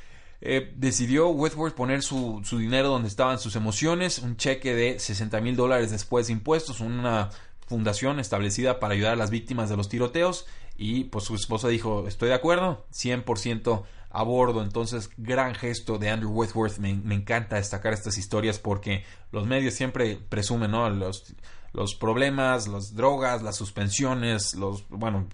Eh, 0.44 0.72
decidió 0.76 1.28
Whitworth 1.28 1.76
poner 1.76 2.02
su, 2.02 2.42
dinero 2.50 2.88
donde 2.88 3.06
estaban 3.06 3.38
sus 3.38 3.54
emociones, 3.54 4.18
un 4.18 4.36
cheque 4.36 4.74
de 4.74 4.98
60 4.98 5.40
mil 5.40 5.54
dólares 5.54 5.92
después 5.92 6.26
de 6.26 6.32
impuestos, 6.32 6.80
una 6.80 7.30
fundación 7.68 8.18
establecida 8.18 8.80
para 8.80 8.94
ayudar 8.94 9.12
a 9.12 9.16
las 9.16 9.30
víctimas 9.30 9.70
de 9.70 9.76
los 9.76 9.88
tiroteos 9.88 10.46
y 10.76 11.04
pues 11.04 11.24
su 11.24 11.36
esposa 11.36 11.68
dijo 11.68 12.08
estoy 12.08 12.30
de 12.30 12.34
acuerdo 12.34 12.84
100% 12.92 13.84
a 14.10 14.22
bordo. 14.24 14.62
Entonces, 14.64 15.10
gran 15.16 15.54
gesto 15.54 15.98
de 15.98 16.10
Andrew 16.10 16.32
Whitworth. 16.32 16.78
Me, 16.78 16.90
encanta 16.90 17.54
destacar 17.54 17.92
estas 17.92 18.18
historias 18.18 18.58
porque 18.58 19.04
los 19.30 19.46
medios 19.46 19.74
siempre 19.74 20.18
presumen, 20.28 20.72
¿no? 20.72 20.90
Los, 20.90 21.34
los 21.72 21.94
problemas, 21.94 22.66
las 22.66 22.96
drogas, 22.96 23.42
las 23.42 23.54
suspensiones, 23.54 24.54
los, 24.54 24.88
bueno, 24.88 25.28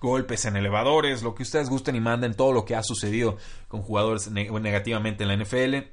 golpes 0.00 0.44
en 0.44 0.56
elevadores, 0.56 1.22
lo 1.22 1.34
que 1.34 1.42
ustedes 1.42 1.68
gusten 1.68 1.96
y 1.96 2.00
manden, 2.00 2.34
todo 2.34 2.52
lo 2.52 2.64
que 2.64 2.76
ha 2.76 2.82
sucedido 2.82 3.36
con 3.68 3.82
jugadores 3.82 4.30
negativamente 4.30 5.24
en 5.24 5.28
la 5.28 5.36
NFL. 5.36 5.90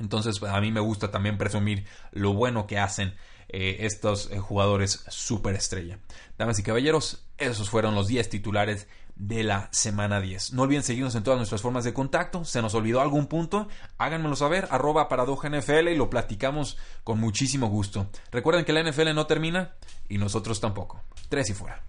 Entonces, 0.00 0.42
a 0.42 0.60
mí 0.60 0.72
me 0.72 0.80
gusta 0.80 1.10
también 1.10 1.38
presumir 1.38 1.84
lo 2.12 2.32
bueno 2.32 2.66
que 2.66 2.78
hacen 2.78 3.14
eh, 3.48 3.78
estos 3.80 4.30
eh, 4.30 4.38
jugadores 4.38 5.04
superestrella. 5.08 5.98
Damas 6.36 6.58
y 6.58 6.62
caballeros, 6.62 7.24
esos 7.38 7.70
fueron 7.70 7.94
los 7.94 8.08
10 8.08 8.28
titulares 8.28 8.88
de 9.16 9.44
la 9.44 9.68
semana 9.70 10.20
10. 10.20 10.54
No 10.54 10.62
olviden 10.62 10.82
seguirnos 10.82 11.14
en 11.14 11.22
todas 11.22 11.38
nuestras 11.38 11.62
formas 11.62 11.84
de 11.84 11.94
contacto. 11.94 12.44
¿Se 12.44 12.60
nos 12.62 12.74
olvidó 12.74 13.00
algún 13.00 13.26
punto? 13.26 13.68
Háganmelo 13.98 14.34
saber, 14.34 14.66
arroba 14.70 15.08
paradoja 15.08 15.48
NFL 15.48 15.88
y 15.88 15.96
lo 15.96 16.10
platicamos 16.10 16.78
con 17.04 17.20
muchísimo 17.20 17.68
gusto. 17.68 18.08
Recuerden 18.32 18.64
que 18.64 18.72
la 18.72 18.82
NFL 18.82 19.14
no 19.14 19.26
termina 19.26 19.74
y 20.08 20.18
nosotros 20.18 20.60
tampoco. 20.60 21.00
Tres 21.28 21.50
y 21.50 21.54
fuera. 21.54 21.80